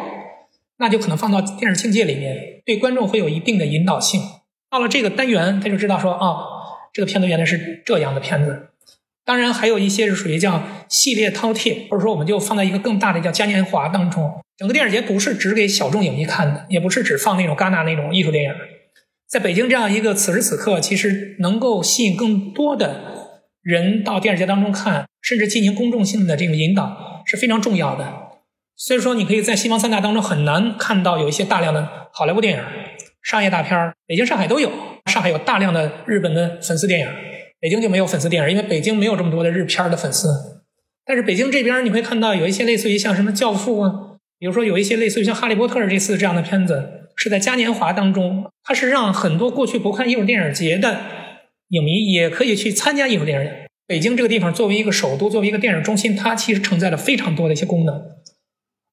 [0.78, 4.20] 那就可能放到电影境界里面，对观众会有一定的引导性。
[4.70, 6.36] 到了这个单元，他就知道说啊，
[6.92, 8.68] 这个片子原来是这样的片子。
[9.24, 14.32] 当然，还有一些是属于叫系列饕餮，或者说我们就放在一个更大的叫嘉年华当中。
[14.56, 18.50] 整个电影节不是只给小众影迷看的，也不是只放那种戛纳那种艺术电影。
[19.34, 23.00] 在北京这样一个此时此刻，其实能够吸引更多的
[23.62, 28.14] 人到电影节当中看，甚至进行公众性的这种引导是非常重要的。
[28.76, 32.64] 所以说，你可以在西方三大当中很难看到有一些大量的好莱坞电影、
[33.24, 34.70] 商业大片北京、上海都有。
[35.06, 37.08] 上海有大量的日本的粉丝电影。
[37.58, 40.28] 北京就没有粉丝电影，因为北京没有这么多的日片的粉丝。
[41.04, 43.90] 但是北京这边你会看到有一些类似于像什么《教父》啊，
[44.38, 51.00] 比如说有一些类似于像《哈利波特》这次这样的片子，是在嘉年华当中，它是让很多过去不看艺术电影节的
[51.68, 53.50] 影迷也可以去参加艺术电影。
[53.86, 57.98] 北京这个地方作为一个首都，作为一个电影中心，它其实承载了非常多的一些功能。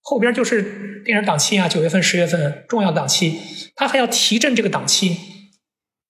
[0.01, 3.37] 后边就是电影档期啊，九月份、十月份重要档期，
[3.75, 5.17] 它还要提振这个档期，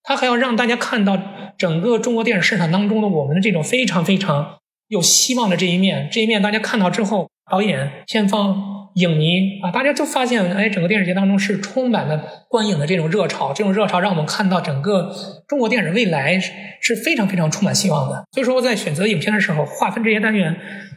[0.04, 1.18] 它还要让大家看到
[1.58, 4.58] 整个中国电影市场当中的我们的这种非常非常。
[4.88, 15.14] 有希望的这一面，这一面大家看到之后，导演、片方、影迷啊，大家就发现，哎，整个电视节当中是充满了观影的这种热潮，这种热潮让我们看到整个
[15.48, 16.38] 中国电影未来
[16.80, 18.24] 是非常非常充满希望的。
[18.32, 20.56] 所以说，在选择影片的时候，划分这些单元，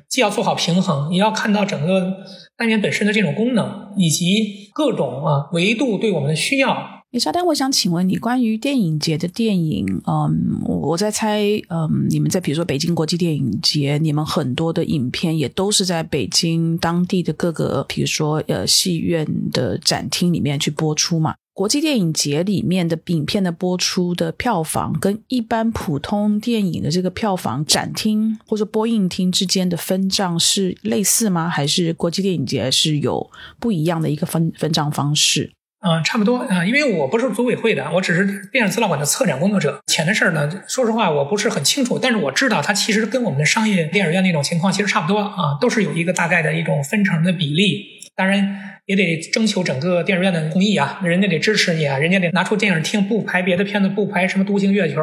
[0.09, 2.17] 既要做好平衡，也要看到整个
[2.57, 6.94] 单元本身的这种功能，以及各种啊维度对我们的需要。
[7.15, 21.35] 李沙丹，我想请问你关于电影节的电影，嗯，我在猜，嗯，你们在比如说北京国际电影节，你们很多的影片也都是在北京当地的各个，比如说呃戏院的展厅里面去播出嘛？
[21.53, 31.47] 国际电影节里面的影片的播出的票房，跟一般普通电影的这个票房展厅或者播映厅之间的分账是类似吗？
[31.47, 35.53] 还是国际电影节是有不一样的一个分分账方式？
[35.87, 39.79] 嗯，差不多啊，因为我不是组委会的，我只是电影资料馆的策展工作者。
[39.85, 47.85] 钱的事儿呢，说实话我不是很清楚，但是我知道它其实跟我们的商业电影院那种情况其实差不多啊，都是有一个大概的一种分成的比例。
[48.15, 55.01] 当然也得征求整个电影院的同意啊，人家得支持你啊，人家得拿出电影厅不排别的片子，不排什么《独行月球》，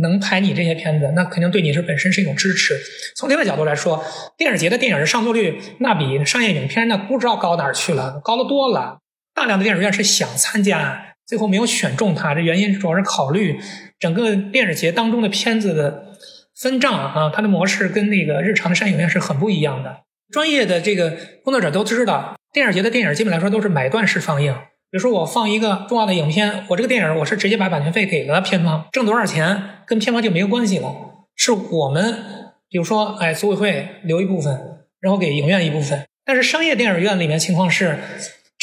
[0.00, 2.74] 能排你这些片子，那肯定对你是本身是一种支持。
[3.16, 4.02] 从另外角度来说，
[4.38, 9.00] 电影节的电影的上座率那比商业影片那不知道高哪儿去了，高的多了。
[9.36, 12.34] 大量的电影院是想参加，最后没有选中它。
[12.34, 13.60] 这原因主要是考虑
[14.00, 16.14] 整个电影节当中的片子的
[16.58, 19.98] 分账啊，它的模式跟那个日常的商业影院是很不一样的。
[20.32, 24.54] 专业的这个工作者都知道，电影节的电影基本来说都是买断式放映。
[24.90, 30.94] 比如说我放一个重要的影片，我这个电影我是直接把版权费给了片方，挣多少钱跟片方就没有关系了，
[31.36, 32.24] 是我们
[32.70, 34.58] 比如说哎组委会留一部分，
[34.98, 36.06] 然后给影院一部分。
[36.24, 37.98] 但是商业电影院里面情况是。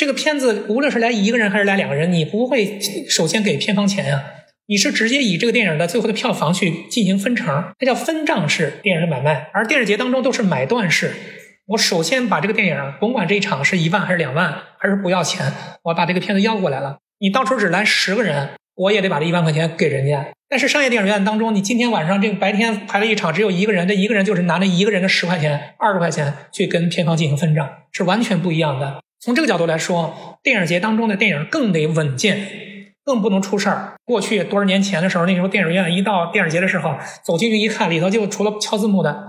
[0.04, 4.22] 这个片子无论是来一个人还是来两个人，你不会首先给片方钱呀，
[4.68, 9.50] 你是直接以这个电影的最后的票房去进行分成，它叫分账式电影的买卖。
[9.54, 11.14] 而电视节当中都是买断式，
[11.68, 16.98] 我首先把这个电影，甭管这一场是一万还是两万，还是不要钱，我把这个片子要过来了。
[17.20, 20.28] 你到时候只来十个人，我也得把这一万块钱给人家。
[20.50, 29.00] 但是商业电影院当中，你今天晚上这个白天排了一场，只有一个人，这一个人就是拿着一个人的十块钱、二十块钱去跟片方进行分账，是完全不一样的。
[29.24, 32.46] 从这个角度来说，电影节当中的电影更得稳健，
[33.06, 33.94] 更不能出事儿。
[34.04, 39.24] 过去多少年前的时候，那时候电影院一到电影节的时候，走进去一看，里头就除了敲字幕的，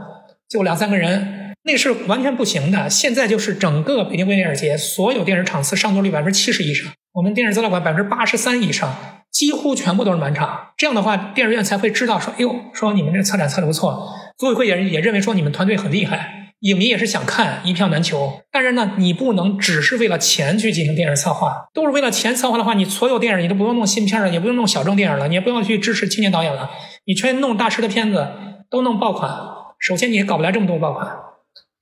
[0.49, 2.91] 就两三个人，那是完全不行的。
[2.91, 10.71] 现在就是整个北京国际电影节所有电影场次上座率百分之七十以上，我们电影资料馆百分之八十三以上，几乎全部都是满场。
[10.77, 16.44] 这样的话，电影院才会知道说，哎呦，说你们这策展策的不错，组委会也也认为说你们团队很厉害。
[16.65, 21.69] 影迷也是想看一票难求，但是呢，你不能只是为了钱去进行电影策划。
[21.75, 26.71] 都是为了钱策划的话，你所有电影你都不用弄新片了，也不用弄小众电影了，你也不用去支持青年导演了，
[27.05, 28.29] 你全弄大师的片子，
[28.71, 29.31] 都弄爆款。
[29.79, 31.07] 首先，你也搞不来这么多爆款，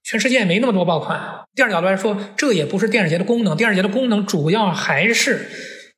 [0.03, 1.21] 全世界也没那么多爆款。
[1.55, 5.49] 第二角度来说，这也不是电影节的功能，电影节的功能主要还是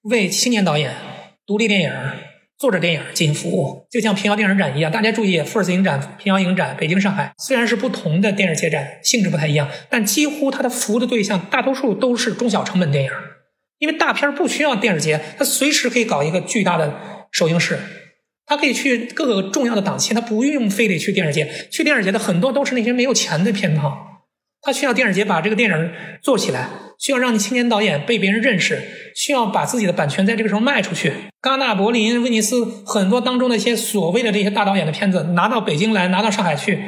[0.02, 0.94] 为青年导演、
[1.46, 1.90] 独立电影。
[2.56, 4.90] 作者电影进行服务，就像平遥电影展一样。
[4.90, 13.10] 大家注意，富尔斯影展、平遥影展、北京、上海虽然是不同的电影节展，性质不太一样，但几乎它的服务的对象大多数都是中小成本电影。
[13.78, 16.94] 因为大片不需要电影节，它随时可以搞一个巨大的
[17.32, 17.78] 首映式，
[18.46, 21.50] 它可以去各个重要的档期，它不用非得去电影节。
[21.70, 24.22] 去电影节的很多都是那些没有钱的片方。
[24.62, 25.90] 他需要电影节把这个电影
[26.22, 26.70] 做起来，
[27.04, 28.80] 需要让你青年导演被别人认识，
[29.14, 31.12] 需要把自己的版权在这个时候卖出去。
[31.42, 36.82] 戛纳、柏林、威尼斯很多当中的一些所谓的这些大导演的片子拿到北京来，拿到上海去，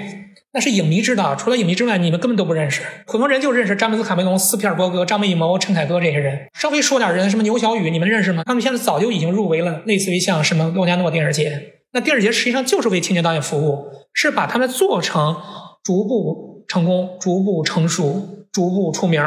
[0.54, 2.80] 那是影迷知道，除了影迷之外，你们根本都不认识。
[3.06, 6.48] 普通人就认识詹姆斯·卡梅隆、斯皮尔伯格、张艺谋、陈凯歌这些人。
[6.58, 8.42] 稍微说点人，什么牛小雨，你们认识吗？
[8.46, 11.74] 他们现在早就已经入围了，类似于像什么洛迦诺电影节。
[11.92, 15.36] 那电影节实际上就是为青年导演服务，是把他们做成
[15.84, 16.56] 逐步。
[16.68, 19.22] 成功逐步成熟，逐步出名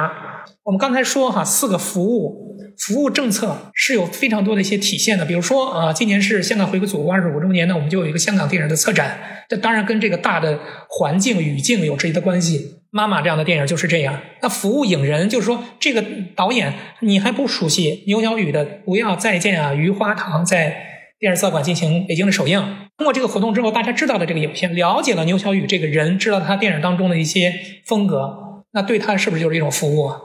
[0.64, 5.26] 我们刚才说哈，四个服务服务政策是有非常多的一些体现的。
[5.26, 9.18] 比如说啊，今年是香港回归祖国二十五周年呢，我们就有一个香港电影的策展。
[9.50, 10.60] 这当然跟这个大的
[10.90, 12.76] 环境语境有直接的关系。
[12.92, 14.20] 妈妈这样的电影就是这样。
[14.42, 16.04] 那服务影人就是说，这个
[16.36, 20.76] 导演你还不熟悉牛小雨的《不要再见啊，余花堂》在
[21.20, 22.60] 电视资料馆进行北京的首映。
[22.98, 27.54] 通过这个活动之后，大家知道了这个影片，了解了牛小雨这个人，知道他电影当中的一些
[27.86, 30.18] 风格，那对他是不是就是一种服务啊？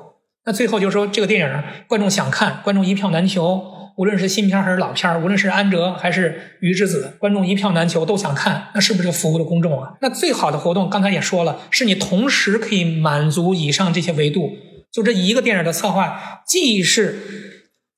[0.46, 3.72] 那最后就是说，这个电影观众想看，观众一票难求。
[3.96, 9.94] 无论是新片还是老片无论是安哲还是鱼之子，观众一票难求，都想看，那是不是就服务了公众啊？
[10.00, 14.50] 那最好的活动，刚才也说了，是你同时可以满足以上这些维度，
[14.92, 17.20] 就这一个电影的策划，既是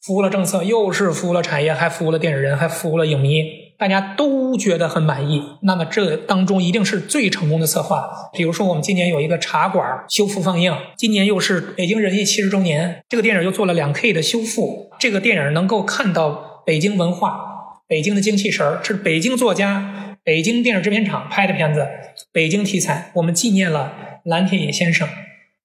[0.03, 3.45] 服务了政策，又是服务了产业，还服务了电影人，还服务了影迷。
[3.79, 8.09] 大家都觉得很满意，那么这当中一定是最成功的策划。
[8.33, 14.91] 比如说，我们今年有一个茶馆修复放映，今年又是北京人艺七十周年，这个电影又做了两 K 的修复。
[14.99, 17.39] 这个电影能够看到北京文化、
[17.87, 21.87] 北京的精气神儿，是北京作家、北京电影制片厂拍的片子，
[22.33, 23.13] 北京题材。
[23.17, 23.93] 我们纪念了
[24.25, 25.07] 蓝田野先生。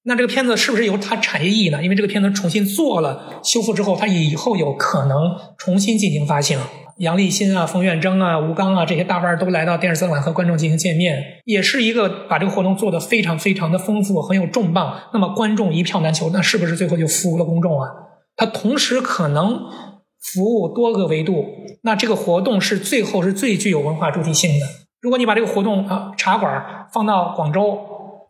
[0.04, 1.82] 那这个片子是不是有它产业意义呢？
[1.82, 6.58] 因为这个片子重新做了修复之后，它以后有可能重新进行发行。
[6.98, 14.94] 杨立新啊、冯远征啊、吴刚啊这些大腕都来到电视资料馆和观众进行见面，也是一个把这个活动做得非常非常的丰富，很有重磅。
[15.12, 17.88] 那么观众一票难求，那是不是最后就服务了公众啊？
[18.36, 19.66] 它同时可能
[20.20, 21.44] 服务多个维度，
[21.82, 24.66] 那这个活动是最后是最具有文化主体性的。
[25.00, 27.78] 如果你把这个活动啊茶馆放到广州，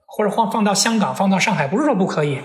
[0.07, 2.39] 或者放放到香港、放到上海，不是说不可以，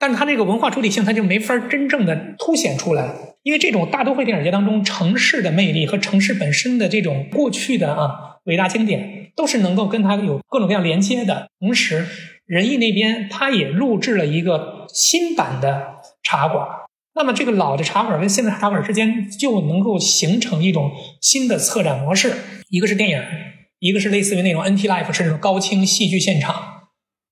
[0.00, 3.14] 但是它这个文化主体性它就没法真正的凸显出来。
[3.42, 11.48] 因为这种大都会电影节当中，城市的魅力和城市本身的这种过去的啊伟大经典，都是能够跟它有各种各样连接的。
[11.58, 12.06] 同时，
[12.46, 16.66] 仁义那边他也录制了一个新版的茶馆，
[17.14, 20.90] 那么这个老的茶馆跟新的茶馆之间就能够形成一种
[21.22, 22.34] 新的策展模式。
[22.68, 23.22] 一个是电影，
[23.78, 26.69] 一个是类似于那种 NT Life，是那种高清戏剧现场。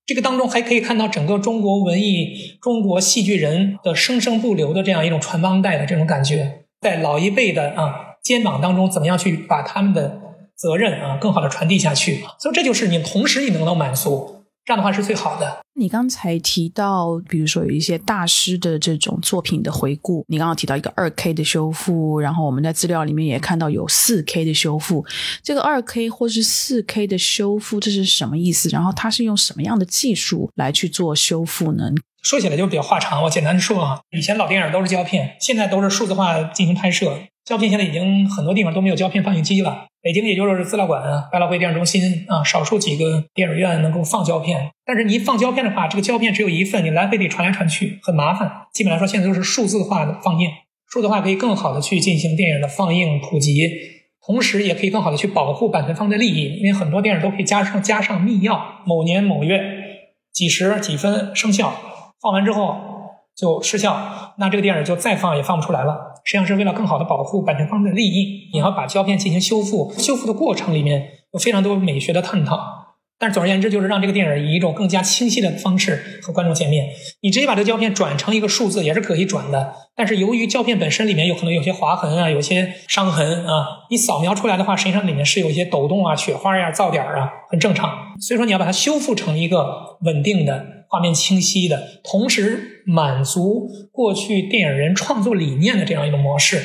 [0.09, 10.19] 这个当中还可以看到整个中国文艺、中国戏剧人的生生不留的这样一种传帮带的这种感觉，在老一辈的啊肩膀当中，怎么样去把他们的
[10.55, 12.23] 责任啊更好的传递下去？
[12.39, 14.38] 所以这就是你同时你能够满足。
[14.69, 15.57] 这样的话是最好的。
[15.73, 25.03] 你刚才提到，比如说有一些大师的这种作品的回顾，你刚刚提到一个二 K 的修复，然后我们在资料里面也看到有四 K 的修复。
[25.41, 28.69] 这个二 K 或是四 K 的修复，这是什么意思？
[28.69, 31.89] 然后它是用什么样的技术来去做修复呢？
[32.21, 37.19] 说起来就比较话长，我简单的说啊，以前老电影都是胶片，现在都是数字化进行拍摄。
[37.45, 44.69] 胶片现在已经很多地方都没有胶片放映机了，北京也就是资料馆啊、百老汇电影中心啊，少数几个电影院能够放胶片。
[44.85, 48.51] 但是你一放胶片的话，这个胶片只有一份，你来回得传来传去，很麻烦。
[48.73, 50.47] 基本来说，现在都是数字化的放映，
[50.87, 53.67] 数字化可以更好的去进行电影的放映普及，
[54.23, 59.59] 同时也可以更好的去保护版权方的利益，因为很多电影都可以加上加上密钥，某年某月
[60.31, 61.73] 几时几分生效，
[62.21, 62.75] 放完之后
[63.35, 66.13] 就失效，那这个电影就再放也放不出来了。
[66.25, 72.87] 实际上是为了更好的保护版权方的利益，你要把胶片进行修复，修复的过程里面有非常多美学的探讨。
[73.21, 76.87] 但是总而言之，就是让这个电影以一种更加清晰的方式和观众见面。
[77.21, 87.91] 你直接把这个胶片转成一个数字也是可以转的，但是由于胶片本身里面有可能有些划痕啊，有些伤痕啊，你扫描出来的话，实际上里面是有一些抖动啊、雪花呀、噪点啊，很正常。
[88.21, 96.61] 所以说你要把它修复成一个稳定的画面、清晰的，同时满足过去电影人创作理念的这样一种模式。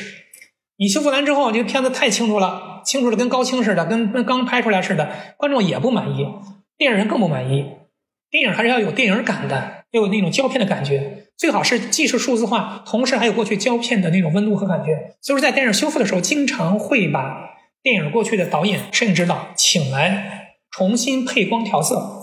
[0.77, 2.81] 你修复完之后，这个片子太清楚了。
[2.83, 6.23] 清楚的跟高清似的，跟跟刚拍出来似的，观众也不满意，
[6.77, 7.65] 电影人更不满意。
[8.29, 15.15] 电影还是要有电影感的，要有那种胶片的感觉，最好是既是数字化，同时还有过去胶片的那种温度和感觉。
[15.21, 22.14] 所以说，在电影修复的时候，经常会把电影过去的导演、摄影指导请来，重新配光调色，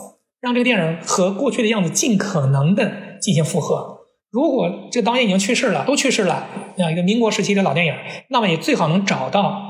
[0.43, 4.01] 让这个电影和过去的样子尽可能的进行复合。
[4.31, 7.95] 如果这个导演已经去世了，都去世了，像一个民国时期的老电影，
[8.29, 9.63] 那么也最好能找到。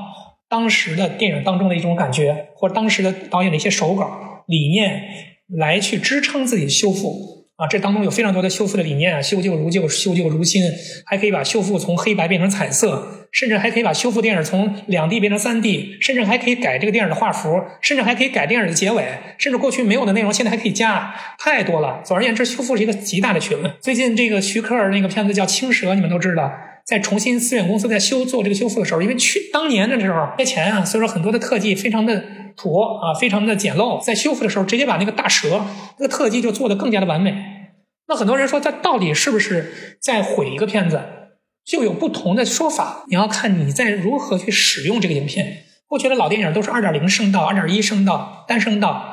[0.49, 5.03] 当时的电影当中的一种感觉，或者当时的导演的一些手稿理念，
[5.57, 10.63] 来去支撑自己的修复啊，这当中有非常多的修复的理念啊，修旧如旧，修旧如新，
[11.05, 19.03] 还可以把修复从黑白变成彩色，甚至还可以把修复电影从两 D 变成三 D，甚至还可以改这个电影的画幅，甚至还可以改电影的结尾，
[19.37, 22.01] 甚至过去没有的内容现在还可以加，太多了。
[22.05, 23.73] 总而言之，修复是一个极大的学问。
[23.81, 26.49] 最近这个徐克那个片子叫《青蛇》，你们都知道。
[26.85, 32.21] 在重新思远公司在修做这个修复的时候，因为去当年的时候缺钱啊，所以说很多的特技非常的
[32.57, 34.03] 土啊，非常的简陋。
[34.03, 35.65] 在修复的时候，直接把那个大蛇
[35.97, 37.33] 那个特技就做得更加的完美。
[38.09, 40.99] 那很多人说，他到底是不是在毁一个片子？
[41.65, 43.05] 就有不同的说法。
[43.07, 45.63] 你要看你在如何去使用这个影片。
[45.87, 49.11] 过去的老电影都是二点零声道、二点一声道、单声道。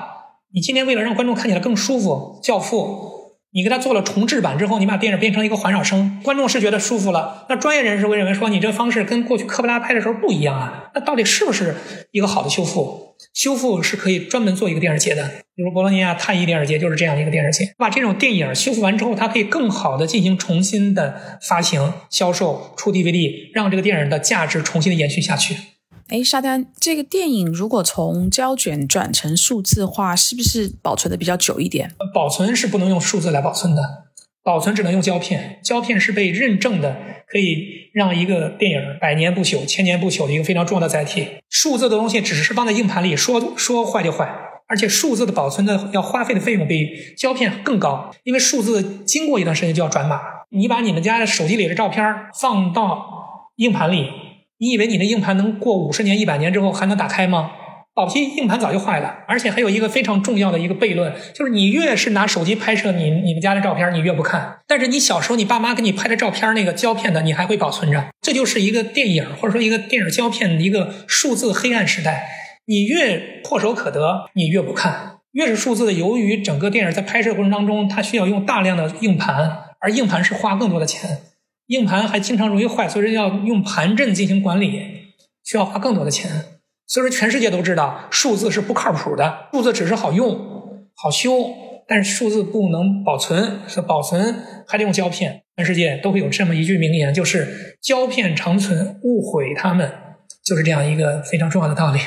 [0.53, 3.17] 你今天为了让观众看起来更舒服，《教父》
[3.53, 7.47] 你给它做了重制版之后，你把电影变成一个环绕声，观众是觉得舒服了。
[7.49, 10.91] 那专业人士会认为说，你这方式跟过去科布拉拍的时候不一样啊。
[10.95, 11.77] 那到底是不是
[12.13, 13.17] 一个好的修复？
[13.35, 15.31] 修复是可以专门做一个电视节的，
[15.61, 17.71] 比如博洛尼亚探异电视节就是这样的一个电视节。
[17.77, 25.55] 把这种电影修复完之后，它可以更好的进行重新的发行、销售、出 DVD，让这个电影的价值重新的延续下去。
[26.09, 31.93] 哎，沙丹，这个电影如果从胶卷转成数字化，是不是保存的比较久一点？
[32.15, 33.83] 保存是不能用数字来保存的，
[34.43, 35.61] 保存只能用胶片。
[35.63, 36.97] 胶片是被认证的，
[37.29, 41.27] 可以让一个电影百年不朽、千年不朽的一个非常重要的载体。
[41.51, 44.27] 数字的东西只是放在硬盘里，说说坏就坏，
[44.71, 50.21] 而且数字的保存的要花费的费用比胶片更高，因为数字经过一段时间就要转码。
[50.51, 52.03] 你把你们家的手机里的照片
[52.41, 54.09] 放到硬盘里。
[54.59, 57.51] 你以为你的硬盘能过五十年、一百年之后还能打开吗？
[57.97, 64.61] 早期硬盘早就坏了，而且还有一个非常重要的一个悖论，就是你越是拿手机拍摄你你们家的照片，你越不看。
[64.69, 68.07] 但是你小时候你爸妈给你拍的照片，那个胶片的，你还会保存着。
[68.23, 72.40] 这就是一个电影或者说一个电影胶片的一个数字黑暗时代。
[72.71, 75.19] 你越唾手可得，你越不看。
[75.33, 81.19] 越是数字的，由于整个电影在拍摄过程当中，它需要用大量的硬盘，而硬盘是花更多的钱。
[81.67, 84.71] 硬盘还经常容易坏，所以说要用盘阵进行管理，
[85.43, 86.31] 需要花更多的钱。
[86.87, 90.39] 所以说，全世界都知道数字是不靠谱的，数字只是好用、
[90.95, 91.51] 好修，
[91.89, 95.43] 但是数字不能保存，是保存还得用胶片。
[95.57, 99.91] 全世界都会有这么一句名言，就是“胶片长存，勿毁它们”，
[100.47, 101.99] 就是这样一个非常重要的道理。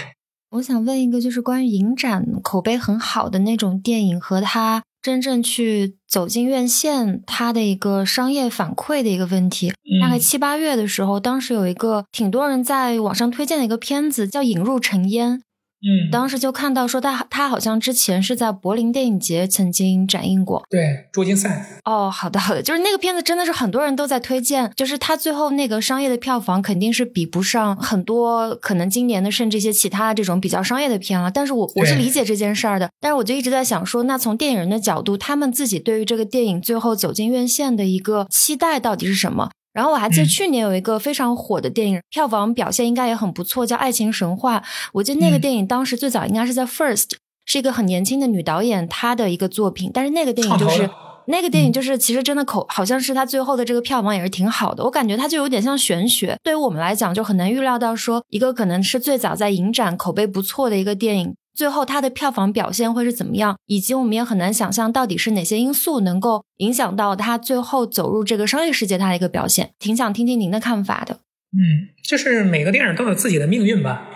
[0.53, 4.83] 我想问一个，就是关于影展口碑很好的那种电影和它。
[5.01, 9.73] 真正去走进院线，它的一个商业反馈的一个问题。
[9.99, 15.39] 大概七八月的时候，当时有一个挺多人在网上推荐的一个片子，叫《引入尘烟》。
[15.83, 21.81] 嗯，当时就看到说他他好像之前是在柏林电影节曾经展映过，对，捉金赛。
[21.83, 31.29] 哦，好的好的，就是那个片子真的是很多人都在推荐，就是他最后那个商业的票房肯定是比不上很多可能今年的甚至一些其他的这种比较商业的片了。
[31.29, 39.49] 但是我我是理解这件事儿的，但是我就一直在想说，那从电影人的角度，他们自己对于这个电影最后走进院线的一个期待到底是什么？
[39.73, 44.59] 然后我还记得去年有一个非常火的电影，票房表现应该也很不错，叫《爱情神话》。
[44.93, 47.13] 我记得那个电影当时最早应该是在 First，
[47.45, 49.89] 是一个很年轻的女导演她的一个作品。
[49.93, 50.89] 但是那个电影就是
[51.25, 54.83] 那个电影就是其实真的口好像是它最后的这个票房也是挺好的。
[54.83, 61.35] 我感觉它就有点像玄学，对于我们来讲就很难预料到说一个可能是最早在影展口碑不错的一个电影。
[61.53, 63.57] 最后它的票房表现会是怎么样？
[63.67, 69.71] 以及我们也很难想象到底是哪些因素能够影响到它最后走入这个商业世界它的一个表现。
[69.79, 71.19] 挺想听听您的看法的。
[71.55, 74.09] 嗯，就是每个电影都有自己的命运吧。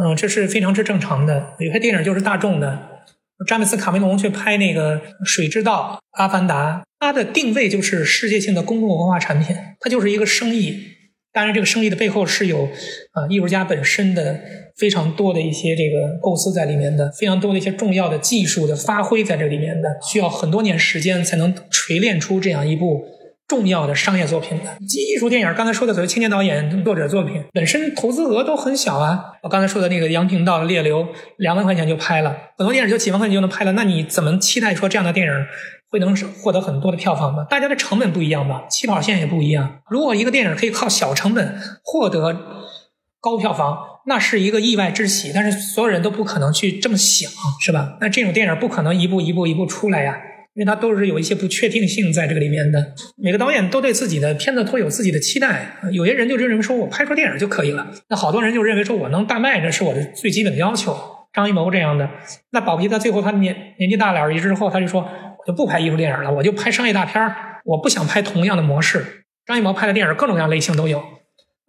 [0.00, 1.54] 嗯，这是非常之正常的。
[1.58, 2.96] 有些电影就是大众的。
[3.46, 10.97] 詹姆斯卡梅隆去拍那个《水之道》《阿凡达》，它的定位就是世界性的公共文化产品，它就是一个生意。
[11.32, 12.64] 当然，这个生意的背后是有
[13.12, 14.40] 啊艺术家本身的
[14.76, 23.04] 非常多的一些这个构思在里面的，非常多的一些重要的技术的发挥在这里面的，需要很多年时间才能锤炼出这样一部
[23.46, 24.76] 重要的商业作品的。
[24.80, 29.20] 艺术电影刚才说的所谓青年导演作者作品，本身投资额都很小啊。
[29.42, 31.04] 我刚才说的那个杨平道的《猎流》，
[31.36, 35.32] 两万块钱就拍了，很多电影就几万块钱就能拍了，那你怎么期待说这样的电影？
[35.90, 37.46] 会能获得很多的票房吗？
[37.48, 39.80] 大家的成本不一样吧，起跑线也不一样。
[39.88, 42.36] 如果一个电影可以靠小成本获得
[43.20, 45.32] 高票房，那是一个意外之喜。
[45.34, 47.30] 但是所有人都不可能去这么想，
[47.60, 47.96] 是吧？
[48.00, 50.16] 那这种电影不可能一步一步一步出来呀，
[50.54, 52.92] 因为它都是有一些不确定性在这个里面的。
[53.16, 55.78] 每个导演都对自己的片子都有自己的期待。
[55.92, 60.96] 有些人就认为说我拍出电影就可以了，那好多人就认为说我能大卖，这是我的最基本的要求。
[61.32, 62.08] 张艺谋这样的，
[62.50, 65.08] 那保不齐他最后他年年纪大了一之后，他就说。
[65.48, 67.34] 就不拍艺术电影了，我就拍商业大片
[67.64, 69.24] 我不想拍同样的模式。
[69.46, 71.02] 张艺谋拍的电影各种各样类型都有。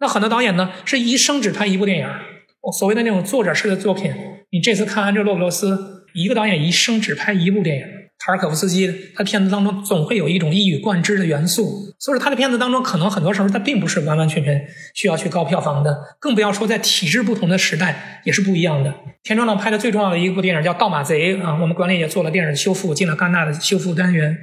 [0.00, 2.06] 那很多导演呢，是一生只拍一部电影。
[2.78, 4.12] 所谓的那种作者式的作品，
[4.50, 7.86] 你这次看安哲洛·布罗斯，一个导演一生只拍一部电影。
[8.22, 11.94] 塔尔可夫斯基，他片子当中总会有一种一以贯之的元素。
[11.98, 14.62] 所以说他的片子当中，可能很多时候他并不是完完全全
[14.94, 18.94] 需要去高票房的，更不要说在体制不同的时代也是不一样的。
[19.22, 24.36] 田壮壮拍的最重要的一部电影叫《盗马贼》啊，我们管理也做了电影修复，进了戛纳的修复单元。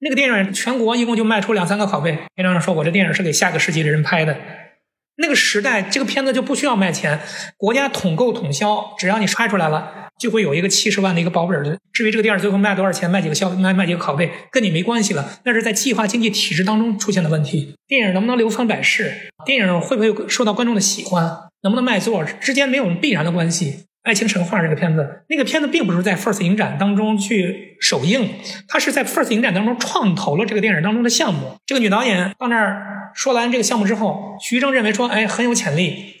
[0.00, 2.12] 那个电影全国一共就卖出两三个拷贝。
[2.34, 4.34] 田壮壮说：“我这电影是给下个世纪的人拍的。”
[5.18, 7.20] 那个时代，这个片子就不需要卖钱，
[7.56, 10.06] 国家统购统销，只要你拍出来了。
[10.18, 11.78] 就会有一个七十万的一个保本的。
[11.92, 15.38] 至于这个电影最后卖多少钱，卖几个销，卖卖几个拷贝，跟你没关系了。
[15.44, 17.76] 那是在计划经济体制当中出现的问题。
[17.86, 21.24] 电影能不能流芳百世，电影会不会受到观众的喜欢，
[21.62, 23.84] 能不能卖座，之间没有必然的关系。
[24.08, 28.30] 爱情神话》这个片子，那个片子并不是在 First 影展当中去首映，
[28.66, 31.58] 它是在 First 影展当中创投了这个电影当中的项目。
[31.66, 36.14] 这个女导演到那儿说完这个项目之后，徐峥认为说，哎，很有潜力。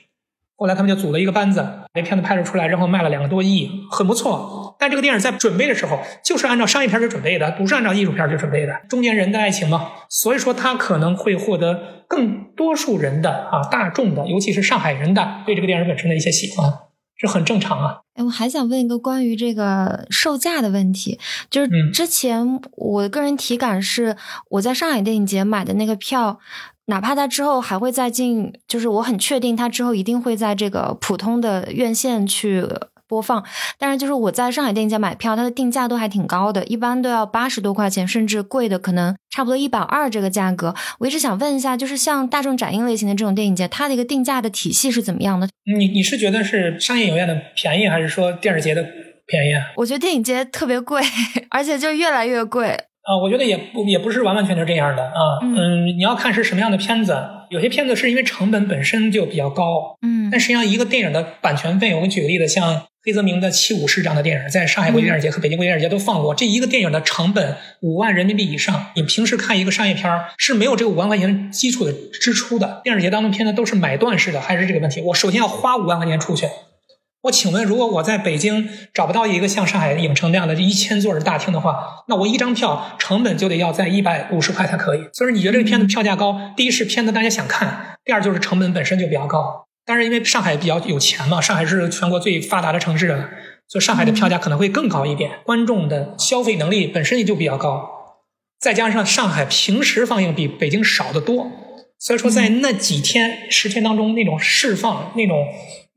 [0.54, 4.76] 后来他们就组了一个班子，把这片子拍摄出来，然后卖了两个多亿，很不错。
[4.78, 8.74] 但这个电影在准备的时候，就是按照商业片去准备的，不是按照艺术片去准备的。
[8.88, 16.72] 中年人的爱情嘛，所以说他可能会获得更多数人的啊大众的，尤其是上海人的对这个电影本身的一些喜欢，
[17.18, 17.98] 这很正常啊。
[18.14, 21.18] 哎，我还想问一个关于这个售价的问题，
[21.50, 24.16] 就是之前我个人体感是
[24.50, 26.38] 我在上海电影节买的那个票。
[26.90, 32.66] 哪怕他之后还会再进，就是我很确定他之后一定会在这个普通的院线去
[33.08, 33.42] 播放。
[33.78, 40.74] 但是就是我在上海电影节买票，它的定价都还挺高的，一般都要八十多块钱，甚至贵的可能差不多一百二这个价格。
[40.98, 45.48] 我一直想问一下，就是像大众展映类型的这种电影节，它的一个定价的体系是怎么样的？
[45.64, 48.82] 你你是觉得是商业影院的便宜，还是说电影节的
[49.26, 49.52] 便宜？
[49.76, 51.02] 我觉得电影节特别贵，
[51.50, 52.76] 而且就越来越贵。
[53.08, 57.16] 啊，我觉得也不也不是完完全全这样的啊，嗯，你要看是什么样的片子，
[57.48, 75.00] 有些片子是因为成本本身就比较高，嗯，但实际上一个电影的版权费，我给你举个例子，像黑泽明的《七武士》这样的电影，在上海国际电影节和北京国际电影节都放过，这一个电影的成本五万人民币以上，你平时看一个商业片是没有这个五万块钱基础的支出的，电影节当中片子都是买断式的，还是这个问题？
[75.00, 76.46] 我首先要花五万块钱出去。
[77.22, 85.00] 我请问，如果我在北京找不到一个像上海影城那样的一千座的大厅的话，那我一张票成本就得要在一百五十块才可以。
[85.14, 86.52] 所以你觉得这个片子票价高？
[86.54, 89.67] 第一是片子大家想看，第二就是成本本身就比较高。
[89.88, 93.30] 但是因为上海比较有钱嘛，上海是全国最发达的城市了，
[93.66, 95.40] 所以上海的票价可能会更高一点。
[95.46, 97.88] 观众的消费能力本身也就比较高，
[98.60, 101.50] 再加上上海平时放映比北京少得多，
[101.98, 105.46] 所以说在那几天十天当中那种释放那种。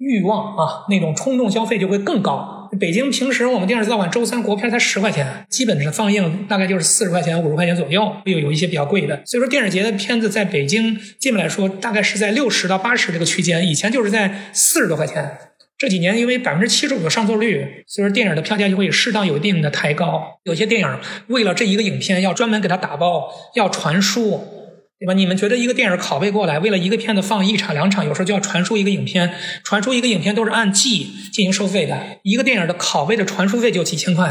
[0.02, 2.68] 欲望啊，那种冲动消费就会更高。
[2.80, 9.22] 北京平时我们电视资料馆周三国片才十块钱，基本上放映大概就是四十块钱、五十块钱左右，又有一些比较贵的。
[9.26, 15.38] 所以说电影节的片子在北京基本来说大概是在六十到八十这个区间，以前就是在四十多块钱。
[15.78, 20.40] 这几年因为百分之七十五的上座率，所以说电影的票价就会适当有一定的抬高。
[20.44, 24.61] 有些电影为了这一个影片要专门给它打包，要传输。
[25.02, 25.14] 对吧？
[25.14, 29.34] 你们觉得一个电影拷贝过来，为了一个片子放一场两场，有时候就要传输一个影片，
[29.64, 31.98] 传输一个影片都是按季进行收费的。
[32.22, 34.30] 一个电影的拷贝的传输费就几千块，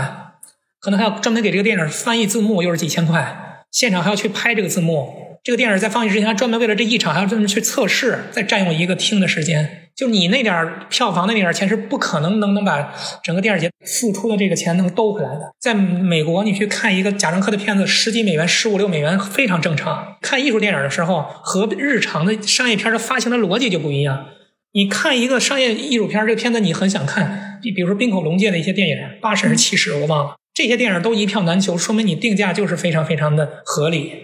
[0.78, 5.40] 可能还要专门给这个电影翻译字幕，又是几千块，现场还要去拍这个字幕。
[5.42, 9.89] 这个电影在放映之前，专门为了这一场还要专门去测试，再占用一个听的时间。
[10.00, 12.90] 就你那点票房的那点钱是不可能能能把
[13.22, 15.52] 整个电影节付出的这个钱能兜回来的。
[15.60, 20.16] 在美国，你去看一个贾樟柯的片子，十几美元、十五六美元非常正常。
[20.22, 24.28] 看艺术电影的时候，和日常的商业片的发行的逻辑就不一样。
[24.72, 34.14] 你看一个商业艺术片，这个片子你很想看，比比如说冰口龙介的一些电影，八十还是七十我忘了，这些电影都一票难求，说明你定价就是非常非常的合理。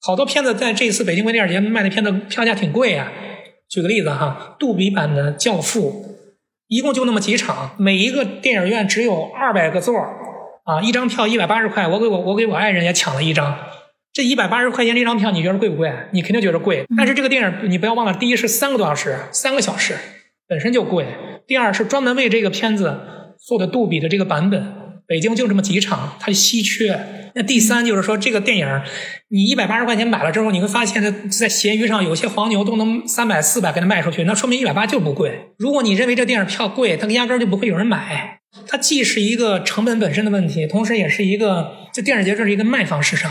[0.00, 3.12] 好多片子在这次北京国际电影节卖的片子票价挺贵啊。
[3.70, 6.04] 举个例子哈，杜比版的《教父》
[6.66, 9.96] 一共就那么几场，每一个电影院只有二百个座
[10.64, 11.86] 啊，一张票一百八十块。
[11.86, 13.56] 我给我我给我爱人也抢了一张，
[14.12, 15.92] 这一百八十块钱这张票，你觉得贵不贵？
[16.10, 16.84] 你肯定觉得贵。
[16.96, 19.96] 但是这个电影你不要忘了，第一是三个多小时，三个小时
[20.48, 21.04] 本身就贵；
[21.46, 22.98] 第二是专门为这个片子
[23.38, 24.66] 做的杜比的这个版本。
[25.06, 26.98] 北京就这么几场，它稀缺。
[27.42, 28.66] 第三就是说，这个电影
[29.28, 35.52] 你一百八十块钱买了之后，你会发现在在闲鱼上有些黄牛都能三百四百给它卖出去，那说明一百八就不贵。
[35.58, 38.40] 如果你认为这电影票贵，它压根就不会有人买。
[38.66, 43.30] 它既是一个成本本身的问题，同时也是一个这电影节这是一个卖方市场，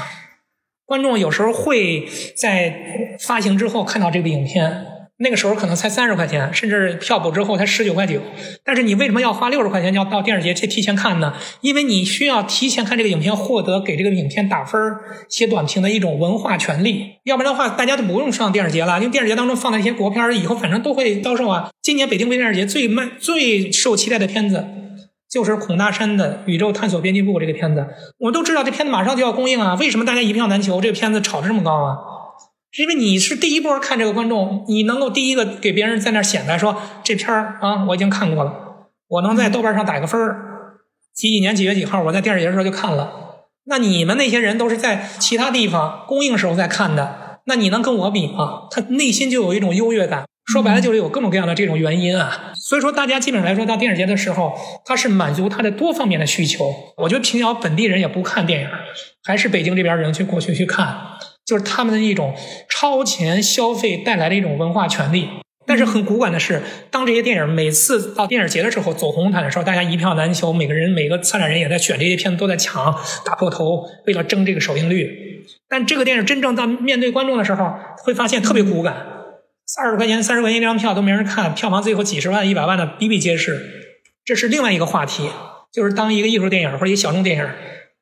[0.85, 2.07] 观众有时候会
[2.37, 4.85] 在发行之后看到这个影片。
[5.21, 8.21] 那个时候可能才三十块钱，甚至票补之后才十九块九。
[8.63, 11.33] 但是你为什么要花六十块钱要到电影节去提前看呢？
[11.59, 14.81] 因为你需要提前看这个影片，获得给这个影片打分、
[15.29, 17.15] 写短评的一种文化权利。
[17.25, 21.69] 要不然的话，大家都不用上电影节了，因为电影节当中放的一些国片以后反正都会遭受啊。
[21.81, 24.65] 今年北京国际电影节最卖、最受期待的片子
[25.29, 27.85] 就是孔大山的《宇宙探索编辑部》这个片子。
[28.19, 30.79] 我都知道这片子马上就要公映啊，为什么大家一票难求？
[30.79, 31.97] 这个片子炒得这么高啊？
[32.71, 38.53] 是因为你是第一波看这个观众，你能够第一个给别人在那显摆说这片儿啊，我已经看过了，
[39.07, 40.81] 我能在豆瓣上打个分儿，
[41.13, 43.47] 几几年几月几号我在电视节的时候就看了。
[43.65, 48.67] 那你们那些人都是在其他地方公映时候在看的，那你能跟我比吗？
[48.69, 50.25] 他内心就有一种优越感。
[50.45, 52.51] 说白了就是有各种各样的这种原因啊。
[52.55, 54.53] 所以说，大家基本上来说到电视节的时候，
[54.83, 56.73] 他是满足他的多方面的需求。
[56.97, 58.69] 我觉得平遥本地人也不看电影，
[59.23, 60.95] 还是北京这边人去过去去看。
[61.49, 62.35] 就是他们的一种
[62.69, 65.27] 超前消费带来的一种文化权利。
[65.65, 72.95] 但是很古怪的是，当这些电影每次到电影节的时候走红毯的时候，大家一票难求，每个人每个策展人也在选这些片子，都在抢，
[73.25, 75.43] 打破头，为了争这个首映率。
[75.67, 77.73] 但这个电影真正到面对观众的时候，
[78.03, 78.95] 会发现特别骨感，
[79.79, 83.59] 二十块钱、三十块钱一张票都没人看，票房最后几十万、一百万的比比皆是。
[84.25, 85.29] 这是另外一个话题，
[85.71, 87.47] 就是当一个艺术电影或者一个小众电影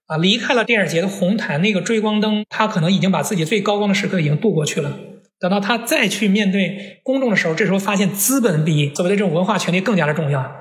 [0.07, 4.97] 啊离开了电影节的红毯那个追光灯，他可能已经把自己最高光的时刻已经度过去了。
[5.39, 10.51] 等到他再去面对公众的时候，这时候发现资本比所谓的这种文化权利更加的重要。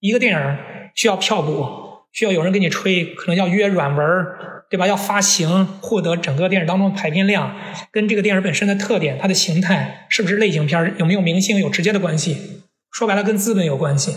[0.00, 0.56] 一个电影
[0.94, 1.66] 需要票补，
[2.12, 4.06] 需要有人给你吹，可能要约软文
[4.68, 4.86] 对吧？
[4.86, 7.54] 要发行，获得整个电影当中的排片量，
[7.90, 12.62] 跟这个电影本身的特点、它的形态是不是类型片，有没有明星有直接的关系。
[12.90, 14.14] 说白了，跟资本有关系。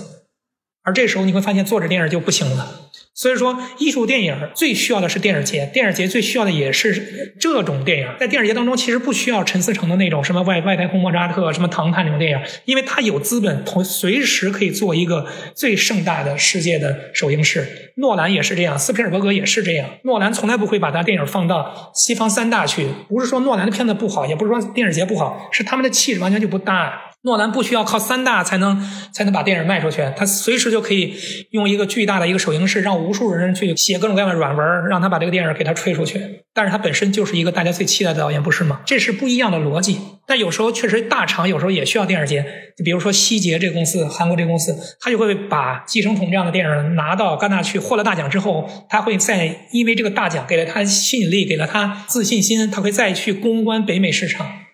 [0.85, 2.81] 而这时候你会发现，做着电影就不行了。
[3.17, 8.07] 所以说，艺术电影最需要的是电影节，电影节最需要的也是这种电影。
[8.19, 15.25] 在电影节当中，其实不需要陈思诚的那种什么外外太空莫扎特、什么唐探那种电影，因为他有资本，同随时可以做一个
[15.55, 17.93] 最盛大的世界的首映式。
[17.95, 19.89] 诺兰也是这样，斯皮尔伯格也是这样。
[20.03, 27.14] 诺兰从来不会把他电影放到西方三大去，不是说诺兰的片子不好，也不是说电影节不好，是他们的气质完全就不搭。
[27.25, 28.79] 诺兰不需要靠三大才能
[29.11, 31.15] 才能把电影卖出去，他随时就可以
[31.49, 36.21] 用一个巨大的一个首映式，让无数人去写各种各样的软文，让他把这个电影给他吹出去。
[36.53, 38.81] 但是他本身就是一个大家最期待的导演，不是吗？
[38.85, 39.97] 这是不一样的逻辑。
[40.27, 42.45] 但有时候确实大厂有时候也需要电影节，
[42.77, 54.64] 就比如说希捷这个公司，韩国这个公司，他就会把《寄生虫》这样的电影拿到戛纳去，获了大奖之后，他会在因为这个大奖给了他吸引力，给了他自信心，他会再去攻关北美市场。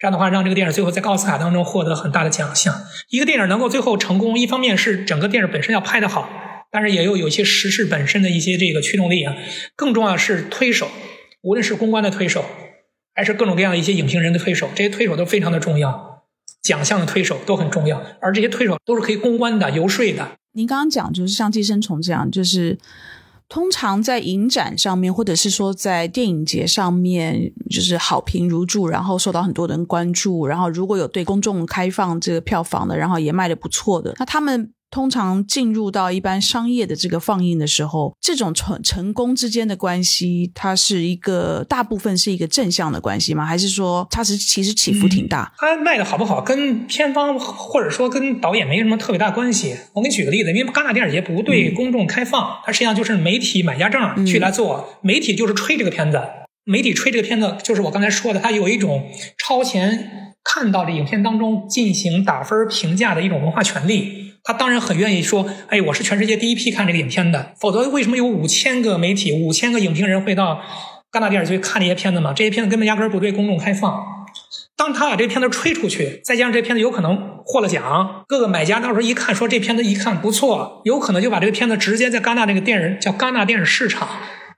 [0.00, 2.74] 这样的话，让这个电影最后在奥斯卡当中获得很大的奖项。
[3.10, 6.26] 一个电影能够最后成功，一方面是整个电影本身要拍得好，
[6.70, 9.36] 但是也有有一些时事本身的一些这个驱动力啊。
[9.76, 10.88] 更重要是推手，
[11.42, 12.46] 无论是公关的推手，
[13.14, 16.24] 还是各种各样的一些影评人的推手，这些推手都非常的重要。
[16.62, 20.30] 奖项的推手都很重要，而这些推手都是可以公关的、游说的。
[20.52, 22.78] 您刚刚讲就是像《寄生虫》这样，就是。
[23.50, 30.46] 通常在影展上面，或者是说在电影节上面，就是好评如注，然后受到很多人关注。
[30.46, 34.72] 然后如果有对公众开放这个票房的，然后也卖的不错的，那他们。
[34.90, 43.46] 通常进入到一般商业的这个放映的时候，这种成成功之间的关系，它是一个大部分是一个正向的关系吗？
[43.46, 45.52] 还是说它是其实起伏挺大？
[45.58, 49.76] 它卖的好不好，跟片方或者说跟导演没什么特别大关系。
[49.94, 56.20] 我给你举个例子，因为戛纳电影节不对公众开放，它实际上就是媒体买家证去来做，媒体就是吹这个片子，
[56.64, 64.19] 媒体吹这个片子，就是我刚才说的，它有一种超前看到这影片当中进行打分评价的一种文化权利。
[64.42, 70.62] 他当然很愿意说：“哎，我是全世界第一批看这个影片的。”否则，为什么有五千个媒体、五千个影评人会到
[71.12, 72.32] 戛纳电影节看这些片子嘛？
[72.32, 74.02] 这些片子根本压根儿不对公众开放。
[74.76, 84.08] 当他把这片子吹出去，再加上这片子有可能获了奖，各个买家到时候一看，说这片子一看不错，有可能就把这个片子直接在戛纳这个电影叫戛纳电影市场。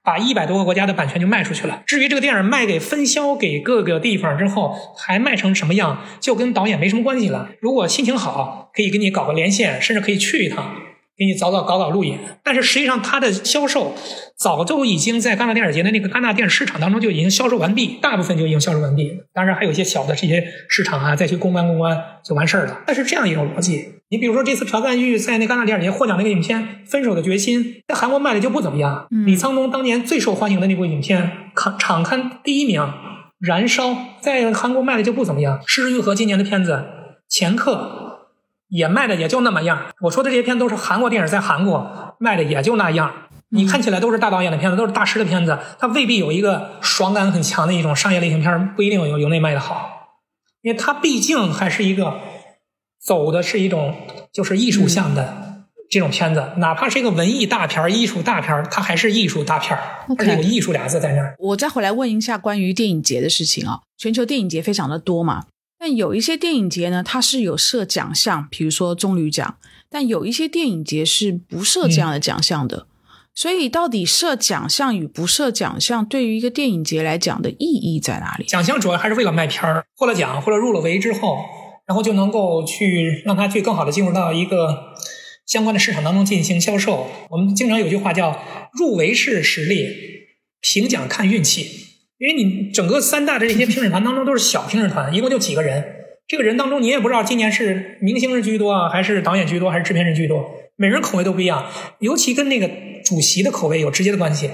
[0.04, 1.82] 把一百多个国家的版权就卖出去了。
[1.86, 7.50] 至于这个电影卖给分销给各个地方之后，还卖成什么样，就跟导演没什么关系了。
[7.60, 10.74] 如果心情好，可以给你搞个连线，甚至可以去一趟。
[11.22, 13.94] 给你早早搞搞路演，但是实际上它的销售
[14.36, 19.16] 早就已经在戛纳电影节的那个戛纳电影市场当中就已经销售完毕，大部分就已经销售完毕。
[19.32, 22.80] 当然还有一些小的这些市场啊，再去公关公关就完事儿了。
[22.84, 26.60] 但是这样一种逻辑，你比如说这次朴赞玉在那戛纳电影节获奖那个影片
[26.90, 29.06] 《分手的决心》，在韩国卖的就不怎么样。
[29.24, 32.80] 李沧东当年最受欢迎的那部影片，场场刊第一名
[33.38, 35.60] 《燃烧》在韩国卖的就不怎么样。
[35.66, 36.72] 失之愈合今年的片子
[37.28, 37.98] 《前客》。
[38.72, 39.78] 也卖的也就那么样。
[40.00, 43.12] 我说的这些片都是韩国电影，在韩国卖的也就那样。
[43.50, 49.90] 你看起来都是大导演的片子，都是大师的片子，它未必有一个爽感很强的一种商业类型片，不一定有有那卖的好。
[50.62, 52.14] 因为它毕竟还是一个
[52.98, 53.94] 走的是一种
[54.32, 59.78] 就是艺术向的这种片子，哪怕是一个文艺大片、艺术大片，它还是艺术大片，
[60.18, 61.34] 而且有艺术俩字在那儿。
[61.38, 65.44] 我再回来问一下关于电影节的事情啊，全球电影节非常的多嘛。
[65.84, 69.56] 但有一些电影节呢，它是有设奖项，比如说棕榈奖；
[69.90, 72.86] 但有一些电影节是不设这样的奖项的。
[73.34, 78.44] 所以，到底设奖项与不设奖项，对于一个电影节来讲的意义在哪里？
[78.44, 81.38] 奖项主要还是为了卖片儿，获了奖或者入了围之后，
[81.88, 84.94] 然后就能够去让它去更好的进入到一个
[85.46, 87.08] 相关的市场当中进行销售。
[87.30, 88.40] 我们经常有句话叫
[88.78, 89.84] “入围是实力，
[90.60, 91.88] 评奖看运气”。
[92.22, 95.84] 因为你整个三大的这些评审团当中都是小评审团， 一共就几个人。
[96.28, 101.66] 这个人当中，你也不知道今年是明星人居多啊，还是导演居多，还是制片人居多，每人口味都不一样。
[101.98, 102.70] 尤其跟那个
[103.04, 104.48] 主席的口味有直接的关系。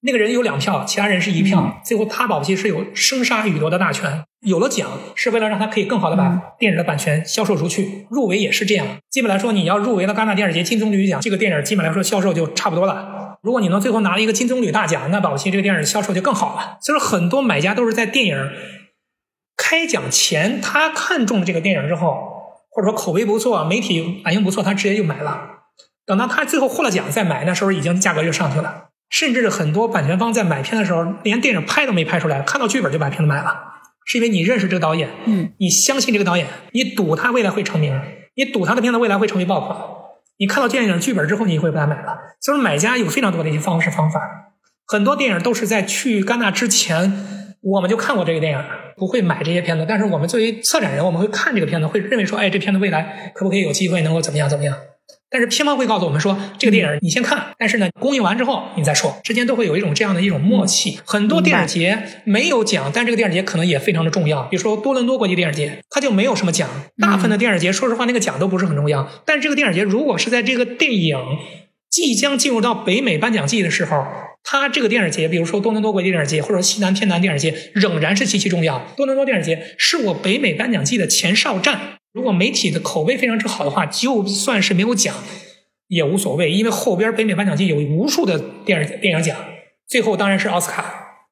[0.00, 4.24] 那个人有两票，其他人是一票，最后他保不齐是有生杀予夺的大权。
[4.44, 8.06] 有了奖，是为了让他可以更好的把电影的版权销售出去。
[8.10, 13.27] 入围也是这样，基本来说，你要入围了戛纳电影节金棕榈奖，这个电影基本来说销售就差不多了。
[13.48, 16.76] 如果你能最后拿了一个金棕榈大奖，那保不齐这个电影销售就更好了。
[16.82, 18.50] 所以说，很多买家都是在电影
[19.56, 22.12] 开奖前，他看中了这个电影之后，
[22.70, 25.48] 或者说口碑不错，媒体反应不错，他直接就买了。
[26.04, 28.88] 等到他最后获了奖再买，那时候已经价格就上去了。
[29.08, 33.56] 甚至很多版权方在买片的时候，连电影拍都没拍出来，看到剧本就把片子买了，
[34.04, 37.98] 是因为你认识这个导演，嗯，你相信这个导演，你赌他未来会成名，
[38.36, 39.78] 你赌他的片子未来会成为爆款，
[40.38, 42.16] 你看到电影剧本之后，你会把它买了。
[42.40, 44.20] 所以，买家有非常多的一些方式方法，
[44.86, 47.12] 很多电影都是在去戛纳之前，
[47.60, 48.64] 我们就看过这个电影，
[48.96, 54.76] 不会买这些片子，但是我们作为策展人，我们会看这个片子，会认为说，哎，这片子未来可不可以有机会能够怎么样怎么样。
[55.30, 60.98] 但是片方会告诉我们说，这个电影你先看，但是呢，公映完之后你再说，之间都会有一种这样的一种默契。
[61.04, 64.42] 很多电影节没有奖，但这个电影节可能也非常的重要。
[64.44, 66.68] 比如说多伦多国际电影节，它就没有什么奖。
[66.98, 69.08] 大部分的电影节，说实话，那个奖都不是很重要。
[69.26, 71.18] 但是这个电影节，如果是在这个电影
[71.90, 74.06] 即将进入到北美颁奖季的时候，
[74.42, 78.78] 它这个电影节，比如说多伦多国际电影节或者西南偏南电影节，仍然是极其重要。
[78.96, 81.97] 多伦多电影节是我北美颁奖季的前哨战。
[82.18, 85.14] 如果媒体的口碑非常之好的话，就算是没有奖
[85.86, 89.36] 也无所谓，因为后边北美颁奖季有无数的电影电影奖，
[89.86, 90.82] 最后当然是奥斯卡，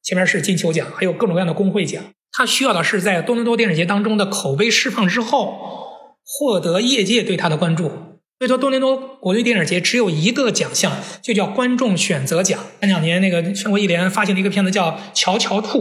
[0.04, 2.00] 前面是金球奖，还有各种各样的工会奖。
[2.30, 5.58] 他需要的是在多伦多电影节当中的口碑释放之后，
[6.24, 7.88] 获得业界对他的关注。
[8.38, 12.60] 所以说，多伦多国际电影节只有一个奖项，就叫观众选择奖。
[12.80, 15.80] 前两年那个全国艺联发行了一个片子叫《乔乔兔》，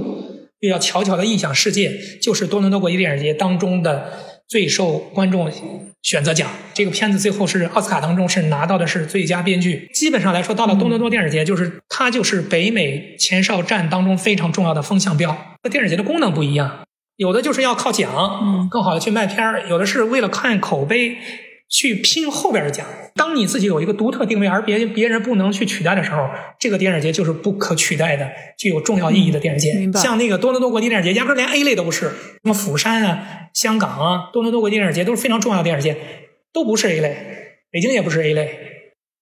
[0.61, 1.89] 又叫《乔乔的异想世界》，
[2.23, 4.34] 就是多伦多国际电影节当中的。
[4.47, 5.51] 最受观众
[6.01, 9.89] 选择奖，这个片子最后是奥斯卡当中是拿到的是最佳编剧。
[9.93, 15.35] 基本上来说，到了多伦多电影节，就是它就是北美前哨战当中非常重要的风向标。
[15.63, 16.85] 和电影节的功能不一样，
[17.15, 21.17] 有的就是要靠奖，嗯，更好的去卖片儿；有的是为了看口碑。
[21.69, 22.85] 去拼后边的奖。
[23.15, 29.99] 当你自己有一个独特定位，而别别人不能去取代的时候，这个电影节就是不可取代的、具有重要意义的电影节。
[29.99, 32.07] 像那个多伦多国际电影节，压根连 A 类都不是。
[32.07, 35.95] 什么釜山啊、香港啊、多伦多国际电影节都是非常重要的电影节，
[36.51, 37.17] 都不是 A 类。
[37.71, 38.57] 北京也不是 A 类，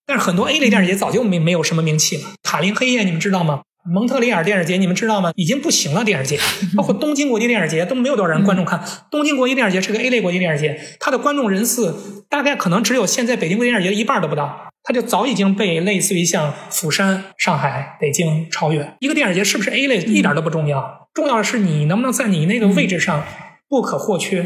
[0.05, 2.23] 但是很多 A 类电影节早就没没有什么名气了。
[2.41, 3.61] 塔林黑夜你们知道吗？
[3.85, 5.31] 蒙特利尔电影节，你们知道吗？
[5.35, 6.05] 已经不行了。
[6.05, 6.39] 电影节，
[6.77, 8.81] 包括东京国际电影节都没有多少人观众看。
[9.11, 14.69] 东京国际电影节是个 A 类国际电影节，它的观众人次大概可能只有现在北京国际电影节的一半都不到。
[14.85, 18.95] 它就早已经被类似于像釜山、上海、北京超越。
[18.99, 23.23] 一个电影节是不是 A 类一点都不重要，重要的是你能不能在你那个位置上
[23.69, 24.45] 不可或缺。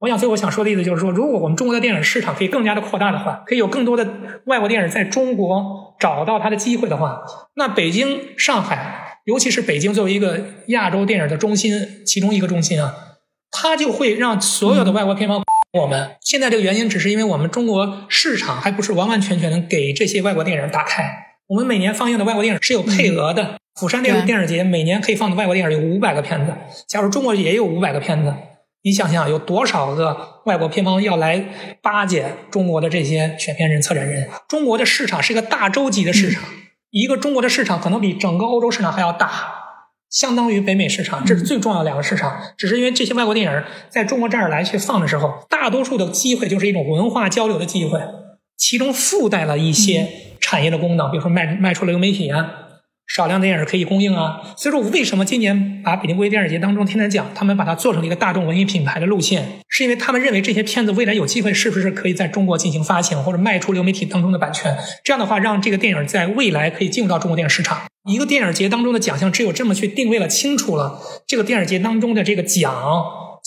[0.00, 4.06] 我想，最后想说的意思就是说，如果我们中国的电影市场可以更加的扩大的话，可以有更多的
[4.44, 7.22] 外国电影在中国找到它的机会的话，
[7.54, 12.94] 那北京、上海，尤其是北京作为一个亚洲电影的中心，其中一个中心啊，
[13.50, 15.42] 它就会让所有的外国片方
[15.72, 21.04] 我们现在这个原因，只是因为我们中国市场还不是完完全全能给这些外国电影打开。
[21.48, 26.52] 我们每年放映的外国电影是有配额的，釜山电影电影节每年可以放的外国电影有五百个片子，
[26.88, 28.34] 假如中国也有五百个片子。
[28.86, 31.44] 你想想，有多少个外国片方要来
[31.82, 34.28] 巴结中国的这些选片人、策展人？
[34.46, 36.44] 中国的市场是一个大洲级的市场，
[36.90, 39.28] 一个中国的市场可能比整个欧洲市场还要大，
[40.08, 42.40] 相当于北美市场，这是最重要的两个市场。
[42.56, 48.00] 只是因为这些外国电影在中国这儿来去放的时候，大多数的机会就是一种文化交流的机会，
[48.56, 50.06] 其中附带了一些
[50.38, 52.65] 产业的功能，比如说卖卖出流媒体啊。
[53.06, 67.82] 少量电影可以供应啊，所以说为什么今年把北京国际电影节当中天天讲，他们把它做成了一个大众文艺品牌的路线，是因为他们认为这些片子未来有机会是不是可以在中国进行发行或者卖出流媒体当中的版权，这样的话让这个电影在未来可以进入到中国电影市场。
[68.08, 72.72] 一个电影节当中的奖项只有这么去定位了清楚了，这个电影节当中的这个奖。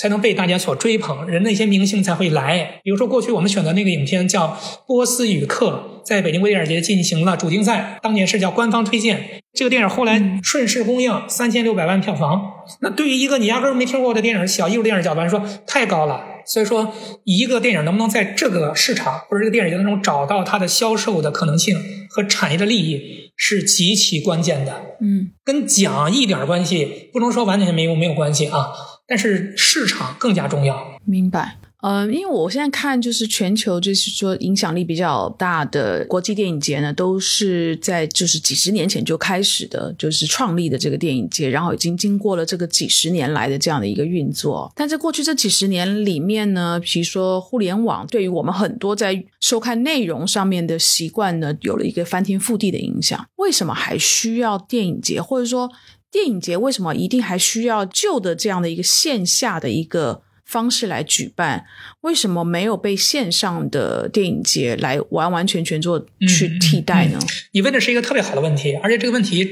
[0.02, 2.80] 才能被大家所追捧，人的一些明星才会来。
[2.86, 4.48] 比如说，过去我们选择那个影片叫
[4.88, 9.44] 《波斯语课》，在北京国际电影节进行了主竞赛，当年是叫官方推荐。
[9.54, 12.42] 这个电影后来顺势公映，三千六百万票房。
[12.82, 16.24] 那对于一个你压根儿没听过的电影，小艺术电影角度来说，太高了。
[16.48, 16.96] 所以说，
[17.26, 21.78] 一个电影能不能在这个市场或者这个电影节当中找到它的销售的可能性
[22.10, 24.98] 和产业的利益，是极其关键的。
[25.02, 28.70] 嗯，跟奖一点关系不能说完全没有没有关系啊。
[29.08, 30.98] 但是市场更加重要。
[31.06, 31.58] 明白。
[31.82, 44.70] 嗯，因为我现在看，就是全球就是说影响力比较大的国际电影节呢，都是在就是几十年前就开始的，就是创立的这个电影节，然后已经经过了这个几十年来的这样的一个运作。
[44.76, 53.26] 但在过去这几十年里面呢，比如说互联网对于我们很多在收看内容上面的习惯呢，有了一个翻天覆地的影响。
[53.38, 55.72] 为什么还需要电影节，或者说
[56.12, 60.24] 电影节为什么一定还需要旧的这样的一个线下的一个？
[60.50, 61.64] 方式来举办，
[62.02, 67.20] 为什么没有被线上的电影节来完完全全做去替代呢？
[67.52, 69.48] 你问的是一个特别好的问题，而且这个问题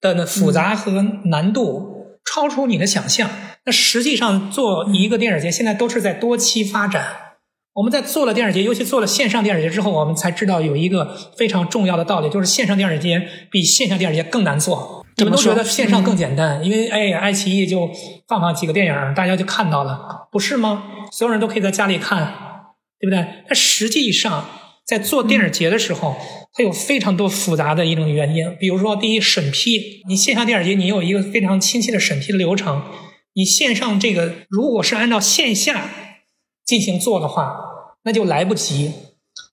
[0.00, 3.30] 的复杂和难度超出你的想象。
[3.64, 7.06] 那实际上做一个电影节，现在都是在多期发展。
[7.74, 15.01] 我们在做了电影节，尤其做了线上电影节之后，我们才知道有一个非常重要的道理，就是线上电影节比线下电影节更难做。
[15.22, 17.88] 你们都觉得线上更简单，因为哎，爱奇艺就
[18.26, 20.84] 放放几个电影，大家就看到了，不是吗？
[21.12, 22.26] 所有人都可以在家里看，
[22.98, 23.44] 对不对？
[23.46, 24.44] 但实际上，
[24.84, 26.16] 在做电影节的时候，
[26.52, 28.56] 它有非常多复杂的一种原因。
[28.58, 30.02] 比如说，第一，审批。
[30.08, 32.82] 你线下电影节，你有一个非常清晰的审批的流程。
[33.34, 35.88] 你线上这个，如果是按照线下
[36.64, 37.54] 进行做的话，
[38.04, 38.92] 那就来不及。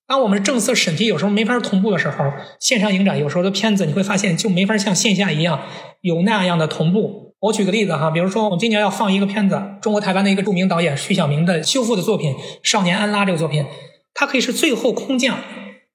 [0.10, 5.62] 当我们政策审批有时候没法同步的时候，线上影展有时候的片子你会发现就没法像线下一样
[6.02, 7.36] 有那样的同步。
[7.42, 12.34] 我举个例子哈，比如说我们今年要放一个片子，中国台湾的一个著名导演徐小明的修复的作品
[12.64, 13.64] 《少年安拉》这个作品，
[14.16, 15.38] 它可以是最后空降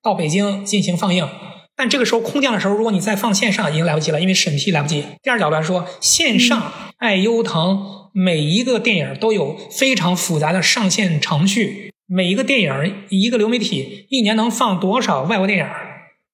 [0.00, 1.28] 到北京进行放映，
[1.74, 5.04] 但这个时候空降的时候，如果你再放线上已经来不及了，因为审批来不及。
[5.24, 11.92] 第二角度来说，线上爱优腾每一个电影都有非常复杂的上线程序。
[12.06, 15.66] 每一个电影，一个流媒体一年能放多少外国电影，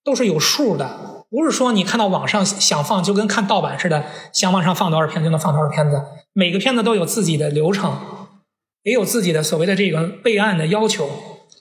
[0.04, 1.24] 都是有数的。
[1.30, 6.02] 不是说你看到网上想放，就跟看盗版似的，想往上放多少片就能放多少片子。
[6.32, 7.96] 每个片子都有自己的流程，
[8.82, 11.08] 也有自己的所谓的这个备案的要求。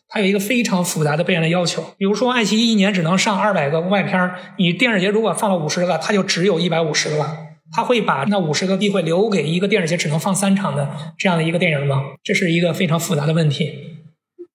[0.08, 1.94] 它有一个非常复杂的备案的要求。
[2.00, 7.38] 比如说，爱奇艺一年只能上二百个外片你电视节如果放了五十个，它就只有一百五十个了。
[7.72, 10.90] 他会把那五十个币会留给一个电视节只能放三场的
[11.20, 12.02] 这样的一个电影吗？
[12.24, 13.99] 这是一个非常复杂的问题。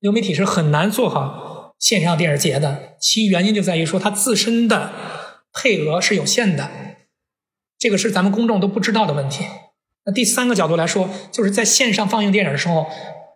[0.05, 4.93] 流媒体是很难做好线上电视节的，其原因就在于说它自身的
[5.51, 6.69] 配额是有限的，
[7.79, 9.47] 这个是咱们公众都不知道的问题。
[10.05, 12.85] 那第三个角度来说，就是在线上放映电影的时候，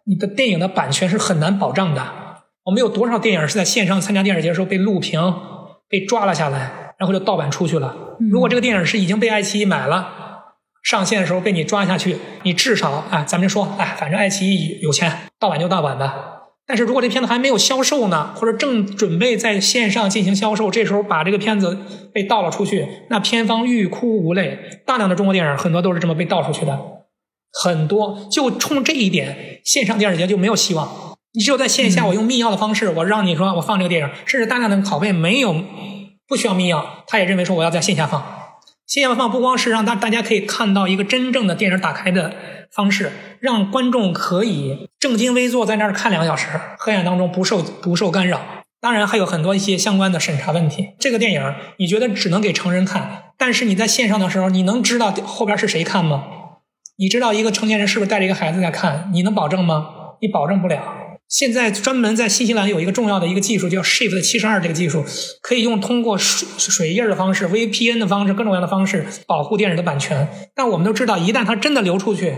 [0.04, 2.12] 你的电影的版权是很难保障的。
[2.64, 5.18] 我们有多少电影是在线上参加电视节的时候被录屏、
[5.88, 7.96] 被抓了下来，然后就盗版出去了？
[8.30, 10.06] 如果这个电影是已经被爱奇艺买了，
[10.82, 16.34] 上线的时候被你抓下去，你至少啊，咱们就说哎，反正爱奇艺有钱，盗版就盗版吧。
[16.68, 21.78] 但是如果这片子还没有销售呢，或者正准备在线上进行销售，这时候把这个片子
[22.12, 24.58] 被盗了出去，那片方欲哭无泪。
[24.84, 26.78] 大量的中国电影很多都是这么被盗出去的，
[27.64, 31.16] 很多就冲这一点，线上电影节就没有希望。
[31.32, 35.56] 你只有在线下，我用密钥的方式，我让你说我放这个电影，甚至大量的拷贝没有
[36.28, 38.38] 不需要密钥，他也认为说我要在线下放。
[38.89, 42.34] 线下放不光是让大大家可以看到一个真正的电影打开的
[42.72, 48.41] 方式，让观众可以正襟危坐在那儿看两个小时，黑暗当中不受不受干扰。
[48.80, 50.95] 当然还有很多一些相关的审查问题。
[50.99, 56.24] 这个电影你觉得只能给成人看，但是你在线上的时候，你能知道后边是谁看吗？
[56.97, 59.11] 你知道一个成年人是不是带着一个孩子在看？
[59.12, 59.91] 你能保证吗？
[60.22, 60.82] 你保证不了。
[61.28, 65.04] 现在专门在新西兰有一个重要的一个技术，叫 Shift 七十二这个技术，
[65.42, 70.26] 可以用通过水水印的方式、VPN 的方式、各种各样的方式保护电影的版权。
[70.54, 72.34] 但我们都知道，一旦它真的流出去，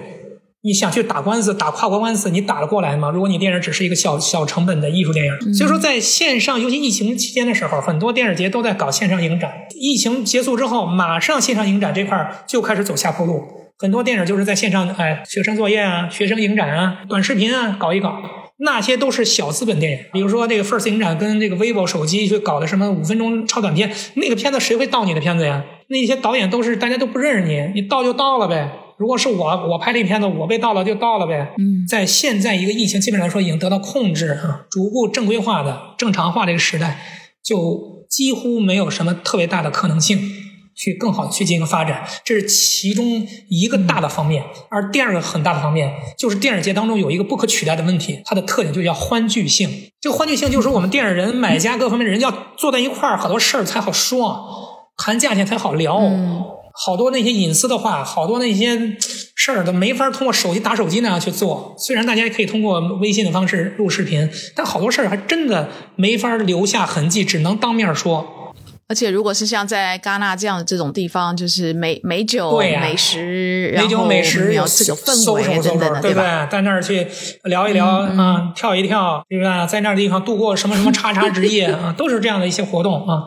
[0.63, 3.11] 你想去打官司、打跨国官司，你打得过来吗？
[3.11, 9.53] 如果你电影只是一个小小成本的艺术电影，所以说在线上，尤其疫情期间的时候，很多电影节都在搞线上影展。
[9.79, 13.45] 疫情结束之后，马上线上影展这块就开始走下坡路，
[13.79, 18.21] 很多电影就是在线上，哎，学生作业啊、学生影展啊、短视频啊搞一搞。
[18.63, 25.65] 那些都是小资本电影，比如说那个 First 影展跟这个 vivo 手机去搞的什么五分钟超短片，那个片子谁会盗你的片子呀？
[25.89, 28.71] 那些导演都是大家都不认识你，你盗就盗了呗。
[28.99, 31.55] 如果是我，我拍这片子，我被盗了就盗了呗。
[31.57, 37.01] 嗯，在现在一个疫情基本上来说已经得到控制啊，逐步正规化的正常化这个时代，
[37.43, 40.19] 就几乎没有什么特别大的可能性。
[40.81, 44.43] 去更好的去进行发展，这是其中一个大的方面。
[44.71, 49.69] 而第二个很大的方面，就是电影节当中有一个不可取代的问题，它的特点就叫欢聚性。
[50.01, 56.01] 这个欢聚性就是我们电影人、买家各方面的人要坐在一块儿，好多事儿才好说，谈价钱才好聊。
[56.73, 58.97] 好多那些隐私的话，好多那些
[59.35, 61.75] 事儿都没法通过手机打手机那样去做。
[61.77, 68.40] 虽然大家也可以通过微信的方式录视频，但好多事儿还真的没法留下痕迹，只能当面说。
[68.91, 76.49] 而且如果是像在戛纳这样的这种地方，就是美美酒、美食，美酒美食有这个氛围等等的，对不对？
[76.51, 77.07] 在那儿去
[77.45, 79.65] 聊一聊啊，跳一跳，对吧？
[79.65, 83.23] 在那儿地方度过什么什么叉叉之夜啊，都是这样的一些活动啊。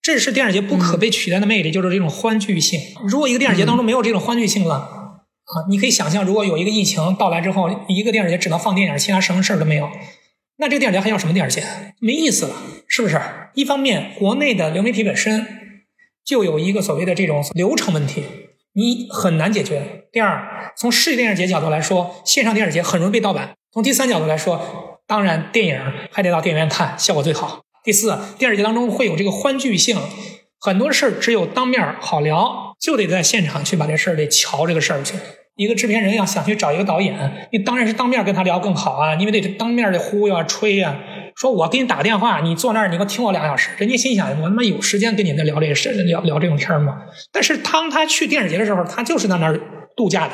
[0.00, 2.78] 这是电影节不可被取代的魅力，就是这种欢聚性。
[3.08, 9.88] 如果一个电影节当中没有这种欢聚性了啊，你可以想象，如果有一个疫情到来之后，一个电影节只能放电影，其他什么事儿都没有。
[10.56, 11.64] 那这个电影节还要什么电影节？
[12.00, 12.54] 没意思了，
[12.86, 13.20] 是不是？
[13.54, 15.46] 一方面，国内的流媒体本身
[16.24, 18.22] 就有一个所谓的这种流程问题，
[18.74, 20.04] 你很难解决。
[20.12, 23.54] 第二，从世界电影节角度来说，线上电影节很容易被盗版。
[23.72, 25.80] 从第三角度来说，当然电影
[26.12, 27.62] 还得到电影院看，效果最好。
[27.82, 29.98] 第四，电影节当中会有这个欢聚性，
[30.60, 35.14] 很多事儿只有当面好聊，就得在现场去把这事儿得瞧这个事儿去。
[35.56, 40.98] 一个制片人要想去找一个导演，你当然是当面跟他聊更好啊，因为得当面的忽悠啊、吹呀。
[41.36, 43.70] 说我给你打个电话，你坐那儿，你给我听我两小时。
[43.78, 47.02] 人家心想，我他妈有时间跟你那聊这个事，聊聊这种天吗？
[47.32, 49.60] 但是当他去电影节的时候，他就是在那儿
[49.96, 50.32] 度假的，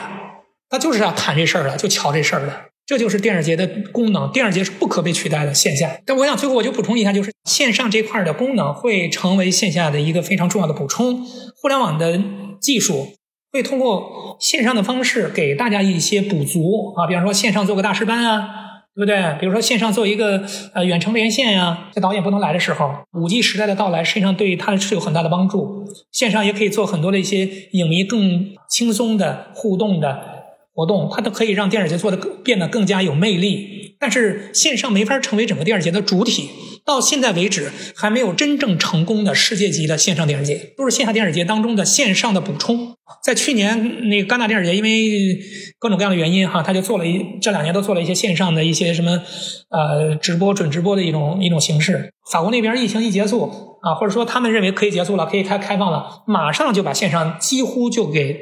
[0.69, 2.53] 他就是要谈这事儿的，就瞧这事儿的。
[2.87, 5.99] 这就是电影节的功能，电影节是不可被取代的线下。
[6.05, 11.25] 但我想最后我就补充一下，就是线上这块的功能会成为线下的一个非常重要的补充。
[11.63, 12.21] 互联网的
[12.61, 13.13] 技术。
[13.53, 18.49] 会通过线上的方式给大家一些补足啊，比方说线上做个大师班啊，
[18.95, 19.37] 对不对？
[19.41, 25.85] 比如说线上做一个呃远程连线呀，在导演不能来的时候，五 G 时代的到来实际上对他是有很大的帮助。
[26.13, 33.97] 线上也可以做很多的一些影迷更轻松的互动的活动，它都可以让电影节做的更变得更加有魅力。
[33.99, 36.49] 但是线上没法成为整个电影节的主体。
[36.91, 42.97] 到现在为止，还没有真正成功的世界级的线上电影节，都是线下电影节当中的线上的补充。
[43.25, 45.39] 在去年那个戛纳电影节，因为
[45.79, 49.23] 各种各样的原因哈，他就做了一这两年都做了一些线上的一些什么
[49.71, 52.13] 呃直播、准直播的一种一种形式。
[52.33, 58.37] 法国那边疫情一结束啊，或者说他们认为可以结束了，可以开开放了，马上就把线上几乎就给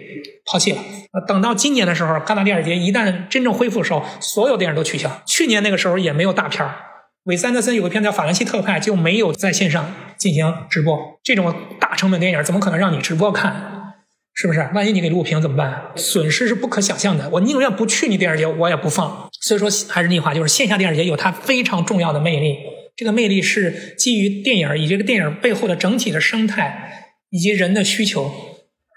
[0.50, 0.78] 抛弃了。
[1.26, 5.20] 等到今年的时候，戛纳电影节一旦真正恢复的时候，所有电影都取消。
[5.26, 6.87] 去年那个时候也没有大片儿。
[7.28, 11.20] 韦斯安德森有个片叫《法兰西特派》，就没有在线上进行直播。
[11.22, 13.92] 这种大成本电影怎么可能让你直播看？
[14.32, 14.70] 是不是？
[14.72, 15.90] 万一你给录屏怎么办？
[15.94, 17.28] 损失是不可想象的。
[17.28, 19.28] 我宁愿不去你电影节，我也不放。
[19.42, 22.56] 所以说，还是那句话，就是线下电影节有它非常重要的魅力。
[22.96, 28.32] 这个魅力是基于电影以及这个电影背后的整体的生态以及人的需求。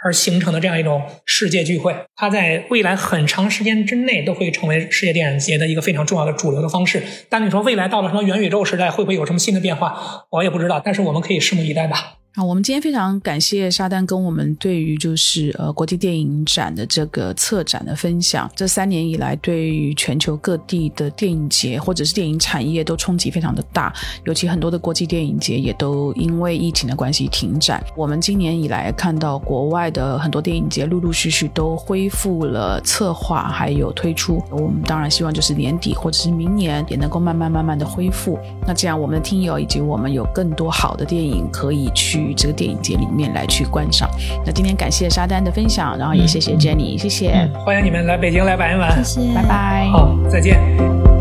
[0.04, 7.02] 而形成的这样一种世界聚会，它在未来很长时间之内都会成为世界电影节的一个非常重要的主流的方式。
[7.30, 10.26] 但你说未来到了什么元宇宙时代，会不会有什么新的变化？
[10.32, 10.82] 我也不知道。
[10.84, 12.21] 但是我们可以拭目以待吧。
[12.34, 18.50] 啊，我们今天非常感谢沙丹跟我们对于就是呃国际电影展的这个策展的分享。
[18.56, 27.84] 这三年以来，对于全球各地的电影节或者是电影产业都冲击非常的大，尤其很多的国际电影节也都因为疫情的关系停展。
[27.98, 34.42] 我们今年以来看到国外的很多电影节陆陆续续都恢复了策划，还有推出。
[34.52, 38.40] 我们当然希望就是年底或者是明年也能够慢慢慢慢的恢复。
[38.66, 42.32] 那这样我们的听友以及我们有更多好的电影可以去于。
[42.42, 44.10] 这个电影节里面来去观赏。
[44.44, 51.21] 那今天感谢沙丹的分享，然后也谢谢 Jenny，谢谢，欢迎你们来北京来玩一玩，谢谢，拜拜，好，再见。